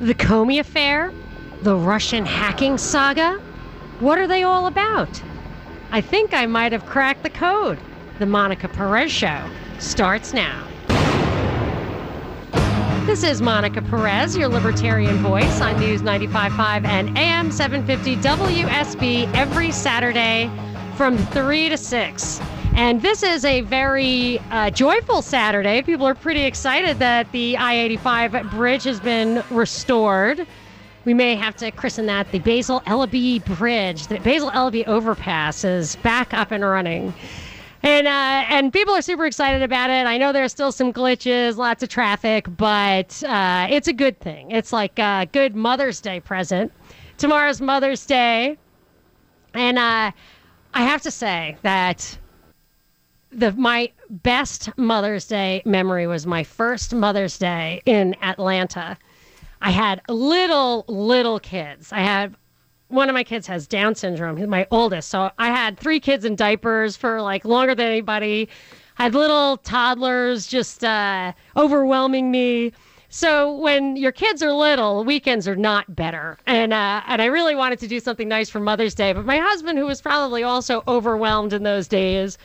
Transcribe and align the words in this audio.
The 0.00 0.14
Comey 0.14 0.58
affair? 0.58 1.12
The 1.62 1.76
Russian 1.76 2.26
hacking 2.26 2.78
saga? 2.78 3.40
What 4.00 4.18
are 4.18 4.26
they 4.26 4.42
all 4.42 4.66
about? 4.66 5.22
I 5.92 6.00
think 6.00 6.34
I 6.34 6.46
might 6.46 6.72
have 6.72 6.84
cracked 6.84 7.22
the 7.22 7.30
code. 7.30 7.78
The 8.18 8.26
Monica 8.26 8.66
Perez 8.66 9.12
Show 9.12 9.48
starts 9.78 10.32
now. 10.32 10.66
This 13.06 13.22
is 13.22 13.40
Monica 13.40 13.82
Perez, 13.82 14.36
your 14.36 14.48
libertarian 14.48 15.18
voice 15.18 15.60
on 15.60 15.78
News 15.78 16.02
95.5 16.02 16.84
and 16.86 17.16
AM 17.16 17.52
750 17.52 18.16
WSB 18.16 19.32
every 19.32 19.70
Saturday 19.70 20.50
from 20.96 21.16
3 21.16 21.68
to 21.68 21.76
6. 21.76 22.40
And 22.76 23.00
this 23.02 23.22
is 23.22 23.44
a 23.44 23.60
very 23.60 24.40
uh, 24.50 24.68
joyful 24.68 25.22
Saturday. 25.22 25.80
People 25.82 26.08
are 26.08 26.14
pretty 26.14 26.42
excited 26.42 26.98
that 26.98 27.30
the 27.30 27.56
I 27.56 27.74
85 27.74 28.50
bridge 28.50 28.82
has 28.82 28.98
been 28.98 29.44
restored. 29.50 30.44
We 31.04 31.14
may 31.14 31.36
have 31.36 31.54
to 31.56 31.70
christen 31.70 32.06
that 32.06 32.32
the 32.32 32.40
Basil 32.40 32.80
Eleby 32.80 33.44
Bridge. 33.58 34.08
The 34.08 34.18
Basil 34.18 34.50
Eleby 34.50 34.88
overpass 34.88 35.62
is 35.62 35.94
back 35.96 36.34
up 36.34 36.50
and 36.50 36.64
running. 36.64 37.14
And 37.84 38.08
uh, 38.08 38.44
and 38.48 38.72
people 38.72 38.92
are 38.94 39.02
super 39.02 39.24
excited 39.24 39.62
about 39.62 39.90
it. 39.90 40.04
I 40.06 40.18
know 40.18 40.32
there's 40.32 40.50
still 40.50 40.72
some 40.72 40.92
glitches, 40.92 41.56
lots 41.56 41.84
of 41.84 41.90
traffic, 41.90 42.46
but 42.56 43.22
uh, 43.22 43.68
it's 43.70 43.86
a 43.86 43.92
good 43.92 44.18
thing. 44.18 44.50
It's 44.50 44.72
like 44.72 44.98
a 44.98 45.28
good 45.30 45.54
Mother's 45.54 46.00
Day 46.00 46.18
present. 46.18 46.72
Tomorrow's 47.18 47.60
Mother's 47.60 48.04
Day, 48.04 48.58
and 49.52 49.78
uh, 49.78 50.10
I 50.74 50.82
have 50.82 51.02
to 51.02 51.12
say 51.12 51.56
that 51.62 52.18
the 53.34 53.52
my 53.52 53.90
best 54.08 54.70
Mother's 54.78 55.26
Day 55.26 55.62
memory 55.64 56.06
was 56.06 56.26
my 56.26 56.44
first 56.44 56.94
Mother's 56.94 57.38
Day 57.38 57.82
in 57.84 58.14
Atlanta. 58.22 58.96
I 59.60 59.70
had 59.70 60.00
little 60.08 60.84
little 60.88 61.40
kids. 61.40 61.92
I 61.92 62.00
had 62.00 62.34
one 62.88 63.08
of 63.08 63.14
my 63.14 63.24
kids 63.24 63.46
has 63.46 63.66
Down 63.66 63.94
syndrome. 63.94 64.36
He's 64.36 64.46
my 64.46 64.66
oldest, 64.70 65.08
so 65.08 65.30
I 65.38 65.48
had 65.48 65.78
three 65.78 66.00
kids 66.00 66.24
in 66.24 66.36
diapers 66.36 66.96
for 66.96 67.20
like 67.22 67.44
longer 67.44 67.74
than 67.74 67.86
anybody. 67.86 68.48
I 68.98 69.04
had 69.04 69.14
little 69.14 69.56
toddlers 69.58 70.46
just 70.46 70.84
uh, 70.84 71.32
overwhelming 71.56 72.30
me. 72.30 72.72
So 73.08 73.54
when 73.56 73.96
your 73.96 74.12
kids 74.12 74.42
are 74.42 74.52
little, 74.52 75.04
weekends 75.04 75.46
are 75.48 75.56
not 75.56 75.94
better. 75.94 76.38
And 76.46 76.72
uh, 76.72 77.02
and 77.06 77.22
I 77.22 77.26
really 77.26 77.54
wanted 77.54 77.78
to 77.80 77.88
do 77.88 78.00
something 78.00 78.28
nice 78.28 78.50
for 78.50 78.60
Mother's 78.60 78.94
Day, 78.94 79.12
but 79.12 79.24
my 79.24 79.38
husband, 79.38 79.78
who 79.78 79.86
was 79.86 80.00
probably 80.00 80.42
also 80.42 80.82
overwhelmed 80.86 81.52
in 81.52 81.62
those 81.62 81.88
days, 81.88 82.38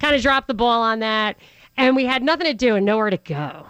kind 0.00 0.14
of 0.14 0.22
dropped 0.22 0.48
the 0.48 0.54
ball 0.54 0.82
on 0.82 1.00
that. 1.00 1.36
And 1.76 1.96
we 1.96 2.04
had 2.04 2.22
nothing 2.22 2.46
to 2.46 2.54
do 2.54 2.76
and 2.76 2.86
nowhere 2.86 3.10
to 3.10 3.16
go. 3.16 3.66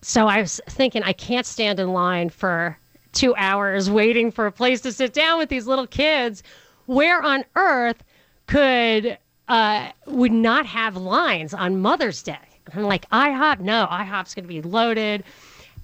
So 0.00 0.26
I 0.26 0.40
was 0.40 0.60
thinking, 0.68 1.02
I 1.02 1.12
can't 1.12 1.46
stand 1.46 1.80
in 1.80 1.92
line 1.92 2.30
for 2.30 2.78
two 3.12 3.34
hours 3.36 3.90
waiting 3.90 4.30
for 4.30 4.46
a 4.46 4.52
place 4.52 4.80
to 4.82 4.92
sit 4.92 5.12
down 5.12 5.38
with 5.38 5.48
these 5.48 5.66
little 5.66 5.86
kids. 5.86 6.42
Where 6.86 7.22
on 7.22 7.44
earth 7.56 8.02
could 8.46 9.18
uh, 9.48 9.90
would 10.06 10.32
not 10.32 10.66
have 10.66 10.96
lines 10.96 11.54
on 11.54 11.80
Mother's 11.80 12.22
Day? 12.22 12.38
I'm 12.74 12.82
like, 12.82 13.08
IHOP, 13.10 13.60
no, 13.60 13.86
IHOP's 13.90 14.34
going 14.34 14.44
to 14.44 14.48
be 14.48 14.62
loaded, 14.62 15.24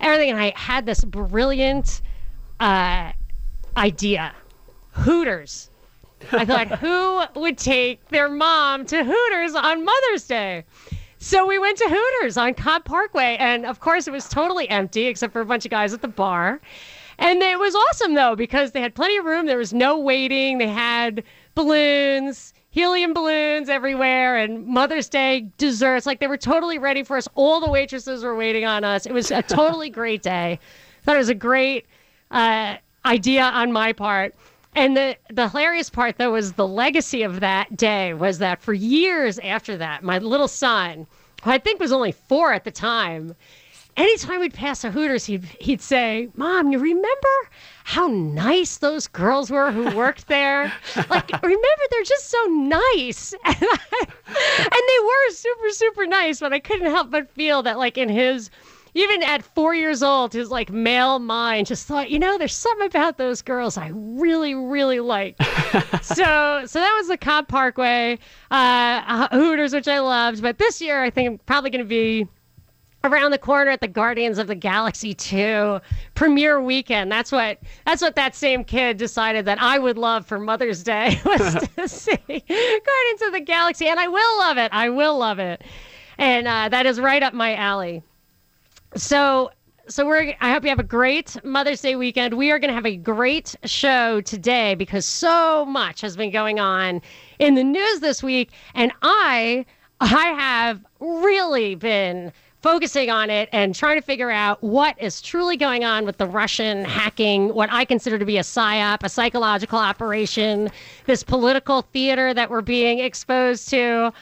everything. 0.00 0.30
And 0.30 0.40
I 0.40 0.52
had 0.56 0.86
this 0.86 1.04
brilliant 1.04 2.00
uh, 2.58 3.12
idea 3.76 4.34
Hooters. 4.92 5.69
I 6.32 6.44
thought, 6.44 6.78
who 6.78 7.40
would 7.40 7.58
take 7.58 8.08
their 8.08 8.28
mom 8.28 8.84
to 8.86 9.04
Hooters 9.04 9.54
on 9.54 9.84
Mother's 9.84 10.26
Day? 10.26 10.64
So 11.18 11.46
we 11.46 11.58
went 11.58 11.76
to 11.78 11.88
Hooters 11.88 12.36
on 12.36 12.54
Cobb 12.54 12.84
Parkway. 12.84 13.36
And 13.38 13.66
of 13.66 13.80
course, 13.80 14.08
it 14.08 14.10
was 14.10 14.28
totally 14.28 14.68
empty 14.70 15.06
except 15.06 15.32
for 15.32 15.40
a 15.40 15.46
bunch 15.46 15.64
of 15.64 15.70
guys 15.70 15.92
at 15.92 16.00
the 16.00 16.08
bar. 16.08 16.60
And 17.18 17.42
it 17.42 17.58
was 17.58 17.74
awesome, 17.74 18.14
though, 18.14 18.34
because 18.34 18.72
they 18.72 18.80
had 18.80 18.94
plenty 18.94 19.18
of 19.18 19.26
room. 19.26 19.44
There 19.44 19.58
was 19.58 19.74
no 19.74 19.98
waiting. 19.98 20.56
They 20.56 20.68
had 20.68 21.22
balloons, 21.54 22.54
helium 22.70 23.12
balloons 23.12 23.68
everywhere, 23.68 24.38
and 24.38 24.66
Mother's 24.66 25.08
Day 25.10 25.50
desserts. 25.58 26.06
Like 26.06 26.20
they 26.20 26.26
were 26.26 26.38
totally 26.38 26.78
ready 26.78 27.02
for 27.02 27.18
us. 27.18 27.28
All 27.34 27.60
the 27.60 27.70
waitresses 27.70 28.24
were 28.24 28.34
waiting 28.36 28.64
on 28.64 28.84
us. 28.84 29.04
It 29.04 29.12
was 29.12 29.30
a 29.30 29.42
totally 29.42 29.90
great 29.90 30.22
day. 30.22 30.58
Thought 31.02 31.16
it 31.16 31.18
was 31.18 31.28
a 31.28 31.34
great 31.34 31.86
uh, 32.30 32.76
idea 33.04 33.42
on 33.42 33.72
my 33.72 33.92
part. 33.92 34.34
And 34.74 34.96
the, 34.96 35.16
the 35.30 35.48
hilarious 35.48 35.90
part, 35.90 36.16
though, 36.16 36.32
was 36.32 36.52
the 36.52 36.66
legacy 36.66 37.22
of 37.22 37.40
that 37.40 37.76
day 37.76 38.14
was 38.14 38.38
that 38.38 38.62
for 38.62 38.72
years 38.72 39.38
after 39.40 39.76
that, 39.76 40.02
my 40.04 40.18
little 40.18 40.48
son, 40.48 41.06
who 41.42 41.50
I 41.50 41.58
think 41.58 41.80
was 41.80 41.92
only 41.92 42.12
four 42.12 42.52
at 42.52 42.64
the 42.64 42.70
time, 42.70 43.34
anytime 43.96 44.40
we'd 44.40 44.54
pass 44.54 44.84
a 44.84 44.90
Hooters, 44.90 45.26
he'd, 45.26 45.44
he'd 45.60 45.80
say, 45.80 46.28
Mom, 46.36 46.70
you 46.70 46.78
remember 46.78 47.50
how 47.84 48.06
nice 48.06 48.76
those 48.76 49.08
girls 49.08 49.50
were 49.50 49.72
who 49.72 49.94
worked 49.96 50.28
there? 50.28 50.72
like, 51.10 51.30
remember, 51.42 51.82
they're 51.90 52.02
just 52.04 52.30
so 52.30 52.42
nice. 52.44 53.34
And, 53.44 53.56
I, 53.60 54.06
and 54.62 54.82
they 54.88 55.04
were 55.04 55.34
super, 55.34 55.70
super 55.70 56.06
nice, 56.06 56.38
but 56.38 56.52
I 56.52 56.60
couldn't 56.60 56.86
help 56.86 57.10
but 57.10 57.28
feel 57.30 57.64
that, 57.64 57.78
like, 57.78 57.98
in 57.98 58.08
his 58.08 58.48
even 58.94 59.22
at 59.22 59.42
four 59.42 59.74
years 59.74 60.02
old, 60.02 60.32
his 60.32 60.50
like 60.50 60.70
male 60.70 61.18
mind 61.18 61.66
just 61.66 61.86
thought, 61.86 62.10
you 62.10 62.18
know, 62.18 62.38
there's 62.38 62.56
something 62.56 62.86
about 62.86 63.18
those 63.18 63.42
girls 63.42 63.76
I 63.76 63.90
really, 63.94 64.54
really 64.54 65.00
like. 65.00 65.36
so, 66.02 66.62
so 66.66 66.80
that 66.80 66.94
was 66.96 67.08
the 67.08 67.18
Cobb 67.18 67.48
Parkway 67.48 68.18
uh, 68.50 69.28
Hooters, 69.28 69.72
which 69.72 69.88
I 69.88 70.00
loved. 70.00 70.42
But 70.42 70.58
this 70.58 70.80
year, 70.80 71.02
I 71.02 71.10
think 71.10 71.28
I'm 71.28 71.38
probably 71.38 71.70
going 71.70 71.84
to 71.84 71.88
be 71.88 72.26
around 73.04 73.30
the 73.30 73.38
corner 73.38 73.70
at 73.70 73.80
the 73.80 73.88
Guardians 73.88 74.38
of 74.38 74.46
the 74.46 74.54
Galaxy 74.54 75.14
2 75.14 75.80
premiere 76.14 76.60
weekend. 76.60 77.10
That's 77.10 77.32
what 77.32 77.58
that's 77.86 78.02
what 78.02 78.16
that 78.16 78.34
same 78.34 78.64
kid 78.64 78.96
decided 78.96 79.44
that 79.46 79.60
I 79.60 79.78
would 79.78 79.96
love 79.96 80.26
for 80.26 80.38
Mother's 80.38 80.82
Day 80.82 81.20
was 81.24 81.54
to 81.54 81.88
see 81.88 82.16
Guardians 82.26 83.22
of 83.22 83.32
the 83.32 83.42
Galaxy, 83.44 83.86
and 83.86 83.98
I 83.98 84.08
will 84.08 84.38
love 84.38 84.58
it. 84.58 84.70
I 84.72 84.90
will 84.90 85.18
love 85.18 85.38
it, 85.38 85.62
and 86.18 86.46
uh, 86.46 86.68
that 86.68 86.86
is 86.86 87.00
right 87.00 87.22
up 87.22 87.34
my 87.34 87.54
alley. 87.54 88.02
So. 88.96 89.50
So 89.88 90.06
we're. 90.06 90.34
I 90.40 90.52
hope 90.52 90.62
you 90.62 90.68
have 90.68 90.78
a 90.78 90.84
great 90.84 91.42
Mother's 91.44 91.80
Day 91.80 91.96
weekend. 91.96 92.34
We 92.34 92.52
are 92.52 92.60
going 92.60 92.68
to 92.68 92.74
have 92.74 92.86
a 92.86 92.96
great 92.96 93.56
show 93.64 94.20
today 94.20 94.76
because 94.76 95.04
so 95.04 95.64
much 95.64 96.00
has 96.02 96.16
been 96.16 96.30
going 96.30 96.60
on 96.60 97.02
in 97.40 97.56
the 97.56 97.64
news 97.64 97.98
this 97.98 98.22
week, 98.22 98.50
and 98.76 98.92
I, 99.02 99.66
I 100.00 100.26
have 100.26 100.84
really 101.00 101.74
been 101.74 102.32
focusing 102.62 103.10
on 103.10 103.30
it 103.30 103.48
and 103.52 103.74
trying 103.74 103.98
to 103.98 104.04
figure 104.04 104.30
out 104.30 104.62
what 104.62 104.94
is 105.00 105.20
truly 105.20 105.56
going 105.56 105.82
on 105.82 106.04
with 106.04 106.18
the 106.18 106.26
Russian 106.26 106.84
hacking, 106.84 107.52
what 107.54 107.72
I 107.72 107.84
consider 107.84 108.16
to 108.18 108.24
be 108.24 108.38
a 108.38 108.42
psyop, 108.42 109.02
a 109.02 109.08
psychological 109.08 109.78
operation, 109.78 110.70
this 111.06 111.24
political 111.24 111.82
theater 111.82 112.32
that 112.34 112.48
we're 112.48 112.60
being 112.60 113.00
exposed 113.00 113.68
to. 113.70 114.12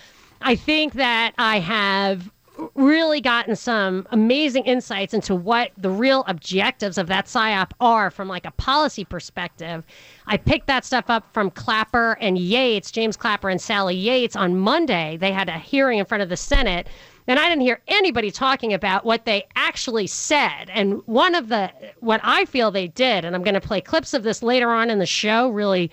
I 0.41 0.55
think 0.55 0.95
that 0.95 1.35
I 1.37 1.59
have 1.59 2.31
really 2.75 3.21
gotten 3.21 3.57
some 3.57 4.07
amazing 4.11 4.65
insights 4.65 5.15
into 5.15 5.35
what 5.35 5.71
the 5.77 5.91
real 5.91 6.25
objectives 6.27 6.99
of 6.99 7.07
that 7.07 7.27
psyop 7.27 7.71
are 7.81 8.11
from 8.11 8.29
like 8.29 8.45
a 8.45 8.51
policy 8.53 9.05
perspective. 9.05 9.85
I 10.27 10.37
picked 10.37 10.67
that 10.67 10.85
stuff 10.85 11.09
up 11.09 11.33
from 11.33 11.51
Clapper 11.51 12.19
and 12.21 12.39
Yates, 12.39 12.91
James 12.91 13.17
Clapper 13.17 13.49
and 13.49 13.61
Sally 13.61 13.97
Yates 13.97 14.37
on 14.37 14.57
Monday. 14.57 15.17
They 15.19 15.33
had 15.33 15.49
a 15.49 15.59
hearing 15.59 15.99
in 15.99 16.05
front 16.05 16.23
of 16.23 16.29
the 16.29 16.37
Senate 16.37 16.89
and 17.29 17.39
I 17.39 17.47
didn't 17.47 17.61
hear 17.61 17.83
anybody 17.89 18.31
talking 18.31 18.73
about 18.73 19.05
what 19.05 19.27
they 19.27 19.47
actually 19.55 20.07
said. 20.07 20.71
And 20.71 21.03
one 21.07 21.35
of 21.35 21.49
the, 21.49 21.71
what 22.01 22.23
I 22.25 22.47
feel 22.47 22.71
they 22.71 22.89
did, 22.89 23.27
and 23.27 23.37
I'm 23.37 23.43
going 23.43 23.53
to 23.55 23.61
play 23.61 23.83
clips 23.83 24.15
of 24.15 24.23
this 24.23 24.43
later 24.43 24.73
on 24.73 24.89
in 24.89 24.99
the 24.99 25.07
show, 25.07 25.51
really 25.51 25.91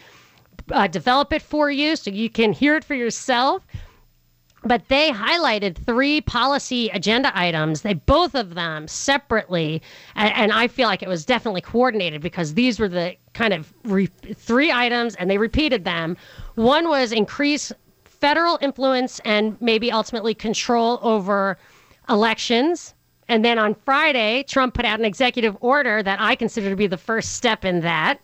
uh, 0.71 0.87
develop 0.87 1.33
it 1.33 1.41
for 1.41 1.69
you 1.69 1.97
so 1.97 2.09
you 2.09 2.29
can 2.29 2.53
hear 2.53 2.77
it 2.77 2.85
for 2.85 2.95
yourself. 2.95 3.67
But 4.65 4.87
they 4.87 5.11
highlighted 5.11 5.77
three 5.77 6.21
policy 6.21 6.89
agenda 6.89 7.31
items. 7.37 7.81
They 7.83 7.93
both 7.93 8.33
of 8.35 8.55
them 8.55 8.87
separately, 8.87 9.81
and, 10.15 10.33
and 10.33 10.51
I 10.51 10.67
feel 10.67 10.87
like 10.87 11.03
it 11.03 11.09
was 11.09 11.23
definitely 11.25 11.61
coordinated 11.61 12.21
because 12.21 12.55
these 12.55 12.79
were 12.79 12.89
the 12.89 13.15
kind 13.33 13.53
of 13.53 13.71
re- 13.83 14.07
three 14.33 14.71
items, 14.71 15.15
and 15.15 15.29
they 15.29 15.37
repeated 15.37 15.85
them. 15.85 16.17
One 16.55 16.89
was 16.89 17.11
increase 17.11 17.71
federal 18.05 18.57
influence 18.61 19.19
and 19.23 19.55
maybe 19.61 19.91
ultimately 19.91 20.33
control 20.33 20.99
over 21.03 21.57
elections 22.09 22.95
And 23.27 23.43
then 23.43 23.57
on 23.57 23.73
Friday, 23.73 24.43
Trump 24.43 24.73
put 24.75 24.85
out 24.85 24.99
an 24.99 25.05
executive 25.05 25.57
order 25.61 26.03
that 26.03 26.21
I 26.21 26.35
consider 26.35 26.69
to 26.69 26.75
be 26.75 26.87
the 26.87 26.97
first 26.97 27.33
step 27.33 27.65
in 27.65 27.81
that. 27.81 28.19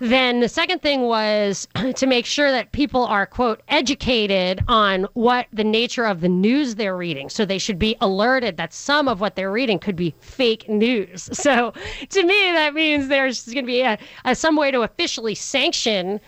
Then 0.00 0.40
the 0.40 0.48
second 0.48 0.80
thing 0.80 1.02
was 1.02 1.68
to 1.94 2.06
make 2.06 2.24
sure 2.24 2.50
that 2.50 2.72
people 2.72 3.04
are, 3.04 3.26
quote, 3.26 3.60
educated 3.68 4.64
on 4.66 5.06
what 5.12 5.46
the 5.52 5.62
nature 5.62 6.06
of 6.06 6.22
the 6.22 6.28
news 6.28 6.74
they're 6.76 6.96
reading. 6.96 7.28
So 7.28 7.44
they 7.44 7.58
should 7.58 7.78
be 7.78 7.96
alerted 8.00 8.56
that 8.56 8.72
some 8.72 9.08
of 9.08 9.20
what 9.20 9.36
they're 9.36 9.52
reading 9.52 9.78
could 9.78 9.96
be 9.96 10.14
fake 10.20 10.68
news. 10.68 11.28
So 11.40 11.72
to 12.10 12.22
me, 12.22 12.52
that 12.52 12.74
means 12.74 13.08
there's 13.08 13.46
going 13.46 13.64
to 13.64 13.66
be 13.66 13.80
a, 13.80 13.98
a, 14.26 14.34
some 14.34 14.56
way 14.56 14.70
to 14.70 14.82
officially 14.82 15.34
sanction 15.34 16.20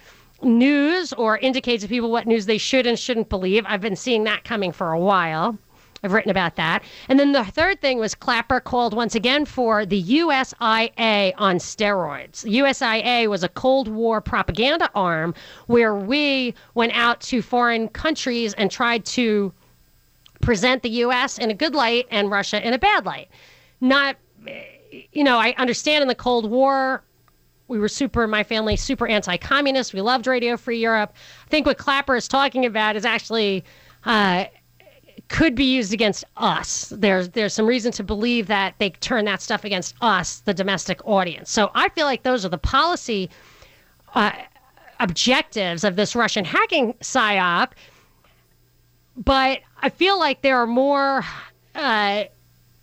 news 0.43 1.13
or 1.13 1.39
indicate 1.39 1.81
to 1.83 1.89
people 1.89 2.11
what 2.11 2.27
news 2.27 2.47
they 2.47 2.59
should 2.59 2.87
and 2.87 2.99
shouldn't 2.99 3.29
believe. 3.29 3.65
I've 3.69 3.83
been 3.83 3.95
seeing 3.95 4.25
that 4.25 4.43
coming 4.43 4.73
for 4.73 4.93
a 4.93 4.99
while. 4.99 5.59
I've 6.03 6.13
written 6.13 6.31
about 6.31 6.57
that. 6.57 6.83
And 7.09 7.19
then 7.19 7.33
the 7.33 7.45
third 7.45 7.81
thing 7.81 7.99
was 7.99 8.15
Clapper 8.15 8.59
called 8.59 8.93
once 8.95 9.15
again 9.15 9.45
for 9.45 9.87
the 9.87 10.03
USIA 10.03 11.33
on 11.39 11.57
steroids. 11.57 12.45
USIA 12.45 13.29
was 13.29 13.45
a 13.45 13.49
Cold 13.49 13.87
War 13.89 14.21
propaganda 14.21 14.91
arm 14.95 15.33
where 15.67 15.95
we 15.95 16.55
went 16.75 16.93
out 16.95 17.21
to 17.23 17.41
foreign 17.41 17.89
countries 17.89 18.53
and 18.55 18.71
tried 18.71 19.05
to 19.07 19.53
present 20.41 20.83
the 20.83 20.91
US 20.91 21.39
in 21.39 21.51
a 21.51 21.55
good 21.55 21.75
light 21.75 22.07
and 22.11 22.31
Russia 22.31 22.67
in 22.67 22.73
a 22.73 22.79
bad 22.79 23.07
light. 23.07 23.29
Not, 23.81 24.17
you 25.13 25.23
know, 25.23 25.39
I 25.39 25.55
understand 25.57 26.03
in 26.03 26.09
the 26.09 26.17
Cold 26.17 26.51
War, 26.51 27.05
we 27.69 27.79
were 27.79 27.89
super, 27.89 28.27
my 28.27 28.43
family, 28.43 28.75
super 28.75 29.07
anti 29.07 29.37
communist. 29.37 29.95
We 29.95 30.01
loved 30.01 30.27
Radio 30.27 30.57
Free 30.57 30.81
Europe. 30.81 31.15
I 31.47 31.49
think 31.49 31.65
what 31.65 31.79
Clapper 31.79 32.17
is 32.17 32.27
talking 32.27 32.67
about 32.67 32.97
is 32.97 33.05
actually. 33.05 33.65
Uh, 34.05 34.47
could 35.33 35.55
be 35.55 35.65
used 35.65 35.95
against 35.95 36.25
us. 36.37 36.93
There's 36.95 37.31
there's 37.31 37.55
some 37.55 37.67
reason 37.67 37.91
to 37.93 38.05
believe 38.05 38.47
that 38.49 38.75
they 38.79 38.91
turn 38.91 39.25
that 39.25 39.41
stuff 39.41 39.65
against 39.65 39.95
us, 40.03 40.41
the 40.41 40.53
domestic 40.55 41.01
audience. 41.07 41.51
So 41.51 41.71
I 41.75 41.89
feel 41.89 42.05
like 42.05 42.23
those 42.23 42.45
are 42.45 42.51
the 42.51 42.59
policy 42.59 43.31
uh, 44.15 44.33
objectives 45.01 45.85
of 45.85 45.97
this 45.97 46.15
Russian 46.15 46.45
hacking 46.45 46.93
psyop. 47.01 47.73
But 49.17 49.61
I 49.81 49.89
feel 49.89 50.19
like 50.19 50.43
there 50.43 50.59
are 50.59 50.67
more. 50.67 51.25
Uh, 51.75 52.25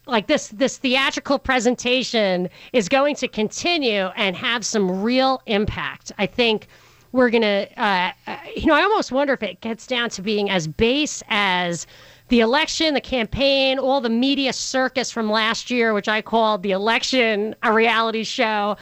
like 0.07 0.25
this 0.25 0.47
this 0.47 0.79
theatrical 0.79 1.37
presentation 1.37 2.49
is 2.73 2.89
going 2.89 3.15
to 3.17 3.27
continue 3.27 4.07
and 4.15 4.35
have 4.35 4.65
some 4.65 5.03
real 5.03 5.39
impact. 5.45 6.11
I 6.17 6.25
think 6.25 6.65
we're 7.11 7.29
gonna, 7.29 7.67
uh, 7.77 8.11
uh 8.25 8.37
you 8.55 8.65
know, 8.65 8.73
I 8.73 8.81
almost 8.81 9.11
wonder 9.11 9.33
if 9.33 9.43
it 9.43 9.61
gets 9.61 9.85
down 9.85 10.09
to 10.11 10.23
being 10.23 10.49
as 10.49 10.67
base 10.67 11.21
as 11.29 11.85
the 12.29 12.39
election, 12.39 12.93
the 12.93 13.01
campaign, 13.01 13.79
all 13.79 14.01
the 14.01 14.09
media 14.09 14.53
circus 14.53 15.11
from 15.11 15.29
last 15.29 15.69
year, 15.69 15.93
which 15.93 16.07
I 16.07 16.21
called 16.21 16.63
the 16.63 16.71
election 16.71 17.55
a 17.63 17.73
reality 17.73 18.23
show. 18.23 18.77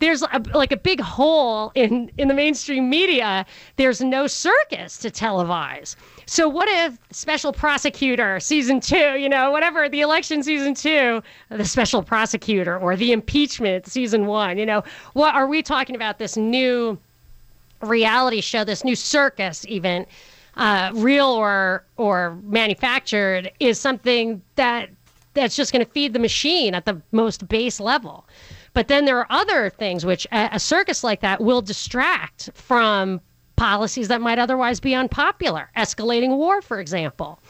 There's 0.00 0.22
a, 0.22 0.42
like 0.54 0.70
a 0.70 0.76
big 0.76 1.00
hole 1.00 1.72
in, 1.74 2.10
in 2.18 2.28
the 2.28 2.34
mainstream 2.34 2.88
media. 2.88 3.44
There's 3.76 4.00
no 4.00 4.28
circus 4.28 4.96
to 4.98 5.10
televise. 5.10 5.96
So 6.24 6.48
what 6.48 6.68
if 6.68 6.96
Special 7.10 7.52
Prosecutor 7.52 8.38
season 8.38 8.80
two, 8.80 9.18
you 9.18 9.28
know, 9.28 9.50
whatever 9.50 9.88
the 9.88 10.00
election 10.00 10.42
season 10.42 10.74
two, 10.74 11.20
the 11.48 11.64
Special 11.64 12.02
Prosecutor 12.02 12.78
or 12.78 12.96
the 12.96 13.12
impeachment 13.12 13.86
season 13.86 14.26
one, 14.26 14.56
you 14.56 14.66
know, 14.66 14.84
what 15.14 15.34
are 15.34 15.48
we 15.48 15.62
talking 15.62 15.96
about? 15.96 16.18
This 16.18 16.36
new 16.36 16.96
reality 17.82 18.40
show, 18.40 18.64
this 18.64 18.84
new 18.84 18.96
circus 18.96 19.66
event 19.66 20.06
uh, 20.58 20.90
real 20.94 21.28
or 21.28 21.84
or 21.96 22.36
manufactured 22.42 23.50
is 23.60 23.80
something 23.80 24.42
that 24.56 24.90
that's 25.34 25.54
just 25.56 25.72
going 25.72 25.84
to 25.84 25.90
feed 25.92 26.12
the 26.12 26.18
machine 26.18 26.74
at 26.74 26.84
the 26.84 27.00
most 27.12 27.48
base 27.48 27.78
level. 27.78 28.26
But 28.74 28.88
then 28.88 29.04
there 29.04 29.18
are 29.18 29.26
other 29.30 29.70
things 29.70 30.04
which 30.04 30.26
a, 30.32 30.58
circus 30.58 31.02
like 31.02 31.20
that 31.20 31.40
will 31.40 31.62
distract 31.62 32.50
from 32.54 33.20
policies 33.56 34.08
that 34.08 34.20
might 34.20 34.38
otherwise 34.38 34.80
be 34.80 34.94
unpopular, 34.94 35.70
escalating 35.76 36.36
war, 36.36 36.60
for 36.60 36.80
example. 36.80 37.40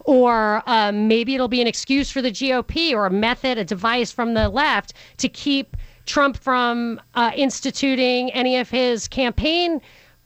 Or 0.00 0.62
um, 0.66 1.08
maybe 1.08 1.34
it'll 1.34 1.48
be 1.48 1.60
an 1.60 1.66
excuse 1.66 2.10
for 2.10 2.22
the 2.22 2.30
GOP 2.30 2.92
or 2.92 3.06
a 3.06 3.10
method, 3.10 3.58
a 3.58 3.64
device 3.64 4.10
from 4.12 4.34
the 4.34 4.48
left 4.48 4.94
to 5.18 5.28
keep 5.28 5.76
Trump 6.06 6.36
from 6.36 7.00
uh, 7.14 7.30
instituting 7.36 8.30
any 8.32 8.56
of 8.56 8.70
his 8.70 9.06
campaign 9.06 9.80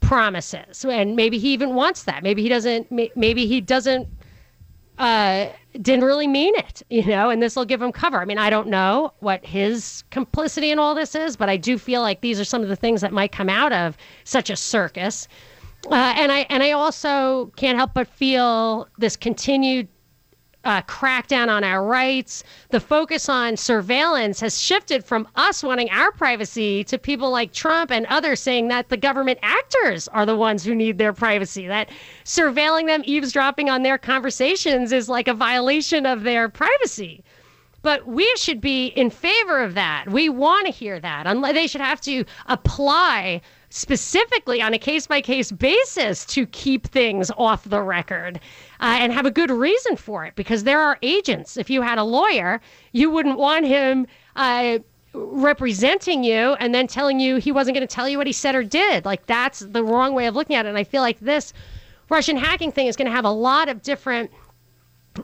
promises. 0.07 0.85
And 0.85 1.15
maybe 1.15 1.37
he 1.37 1.53
even 1.53 1.75
wants 1.75 2.03
that. 2.03 2.23
Maybe 2.23 2.41
he 2.41 2.49
doesn't 2.49 2.91
maybe 3.15 3.47
he 3.47 3.61
doesn't 3.61 4.07
uh, 4.97 5.47
didn't 5.81 6.05
really 6.05 6.27
mean 6.27 6.55
it 6.55 6.81
you 6.89 7.05
know 7.05 7.29
and 7.29 7.43
this 7.43 7.55
will 7.55 7.65
give 7.65 7.81
him 7.81 7.91
cover. 7.91 8.21
I 8.21 8.25
mean 8.25 8.37
i 8.37 8.49
don't 8.49 8.67
know 8.67 9.11
what 9.19 9.45
his 9.45 10.03
complicity 10.09 10.71
in 10.71 10.79
all 10.79 10.95
this 10.95 11.15
is 11.15 11.35
but 11.35 11.49
i 11.49 11.57
do 11.57 11.77
feel 11.77 12.01
like 12.01 12.21
these 12.21 12.39
are 12.39 12.45
some 12.45 12.61
of 12.61 12.69
the 12.69 12.77
things 12.77 13.01
that 13.01 13.11
might 13.11 13.31
come 13.31 13.49
out 13.49 13.73
of 13.73 13.97
such 14.23 14.49
a 14.49 14.55
circus. 14.55 15.27
Uh, 15.91 16.13
and 16.17 16.31
i 16.31 16.39
and 16.49 16.63
i 16.63 16.71
also 16.71 17.51
can't 17.57 17.77
help 17.77 17.93
but 17.93 18.07
feel 18.07 18.87
this 18.97 19.15
continued 19.17 19.87
uh, 20.65 20.81
crackdown 20.81 21.47
on 21.47 21.63
our 21.63 21.85
rights. 21.85 22.43
The 22.69 22.79
focus 22.79 23.29
on 23.29 23.55
surveillance 23.55 24.39
has 24.41 24.59
shifted 24.59 25.05
from 25.05 25.27
us 25.35 25.63
wanting 25.63 25.89
our 25.91 26.11
privacy 26.11 26.83
to 26.85 26.97
people 26.97 27.29
like 27.29 27.53
Trump 27.53 27.91
and 27.91 28.05
others 28.07 28.39
saying 28.39 28.67
that 28.69 28.89
the 28.89 28.97
government 28.97 29.39
actors 29.41 30.07
are 30.09 30.25
the 30.25 30.35
ones 30.35 30.63
who 30.63 30.75
need 30.75 30.97
their 30.97 31.13
privacy, 31.13 31.67
that 31.67 31.89
surveilling 32.25 32.87
them, 32.87 33.03
eavesdropping 33.05 33.69
on 33.69 33.83
their 33.83 33.97
conversations 33.97 34.91
is 34.91 35.07
like 35.07 35.27
a 35.27 35.33
violation 35.33 36.05
of 36.05 36.23
their 36.23 36.49
privacy. 36.49 37.23
But 37.83 38.07
we 38.07 38.27
should 38.35 38.61
be 38.61 38.87
in 38.87 39.11
favor 39.11 39.61
of 39.61 39.75
that. 39.75 40.05
We 40.09 40.27
want 40.27 40.65
to 40.65 40.71
hear 40.71 40.99
that. 40.99 41.31
They 41.53 41.67
should 41.67 41.81
have 41.81 42.01
to 42.01 42.25
apply 42.47 43.41
specifically 43.69 44.59
on 44.59 44.73
a 44.73 44.79
case 44.79 45.05
by 45.05 45.21
case 45.21 45.51
basis 45.51 46.25
to 46.25 46.47
keep 46.47 46.87
things 46.87 47.29
off 47.37 47.63
the 47.65 47.83
record 47.83 48.39
uh, 48.79 48.97
and 48.99 49.13
have 49.13 49.25
a 49.25 49.31
good 49.31 49.51
reason 49.51 49.95
for 49.95 50.25
it 50.25 50.35
because 50.35 50.63
there 50.63 50.81
are 50.81 50.97
agents. 51.01 51.57
If 51.57 51.69
you 51.69 51.81
had 51.81 51.97
a 51.97 52.03
lawyer, 52.03 52.61
you 52.91 53.09
wouldn't 53.09 53.37
want 53.37 53.65
him. 53.65 54.07
Uh, 54.35 54.79
representing 55.17 56.25
you 56.25 56.53
and 56.59 56.75
then 56.75 56.87
telling 56.87 57.21
you 57.21 57.37
he 57.37 57.51
wasn't 57.51 57.73
going 57.73 57.87
to 57.87 57.93
tell 57.93 58.09
you 58.09 58.17
what 58.17 58.27
he 58.27 58.33
said 58.33 58.53
or 58.53 58.63
did. 58.63 59.05
Like 59.05 59.25
that's 59.27 59.59
the 59.59 59.83
wrong 59.83 60.13
way 60.13 60.27
of 60.27 60.35
looking 60.35 60.55
at 60.55 60.65
it. 60.65 60.69
And 60.69 60.77
I 60.77 60.83
feel 60.83 61.01
like 61.01 61.19
this 61.21 61.53
Russian 62.09 62.37
hacking 62.37 62.71
thing 62.71 62.87
is 62.87 62.95
going 62.95 63.07
to 63.07 63.15
have 63.15 63.25
a 63.25 63.31
lot 63.31 63.69
of 63.69 63.81
different 63.81 64.31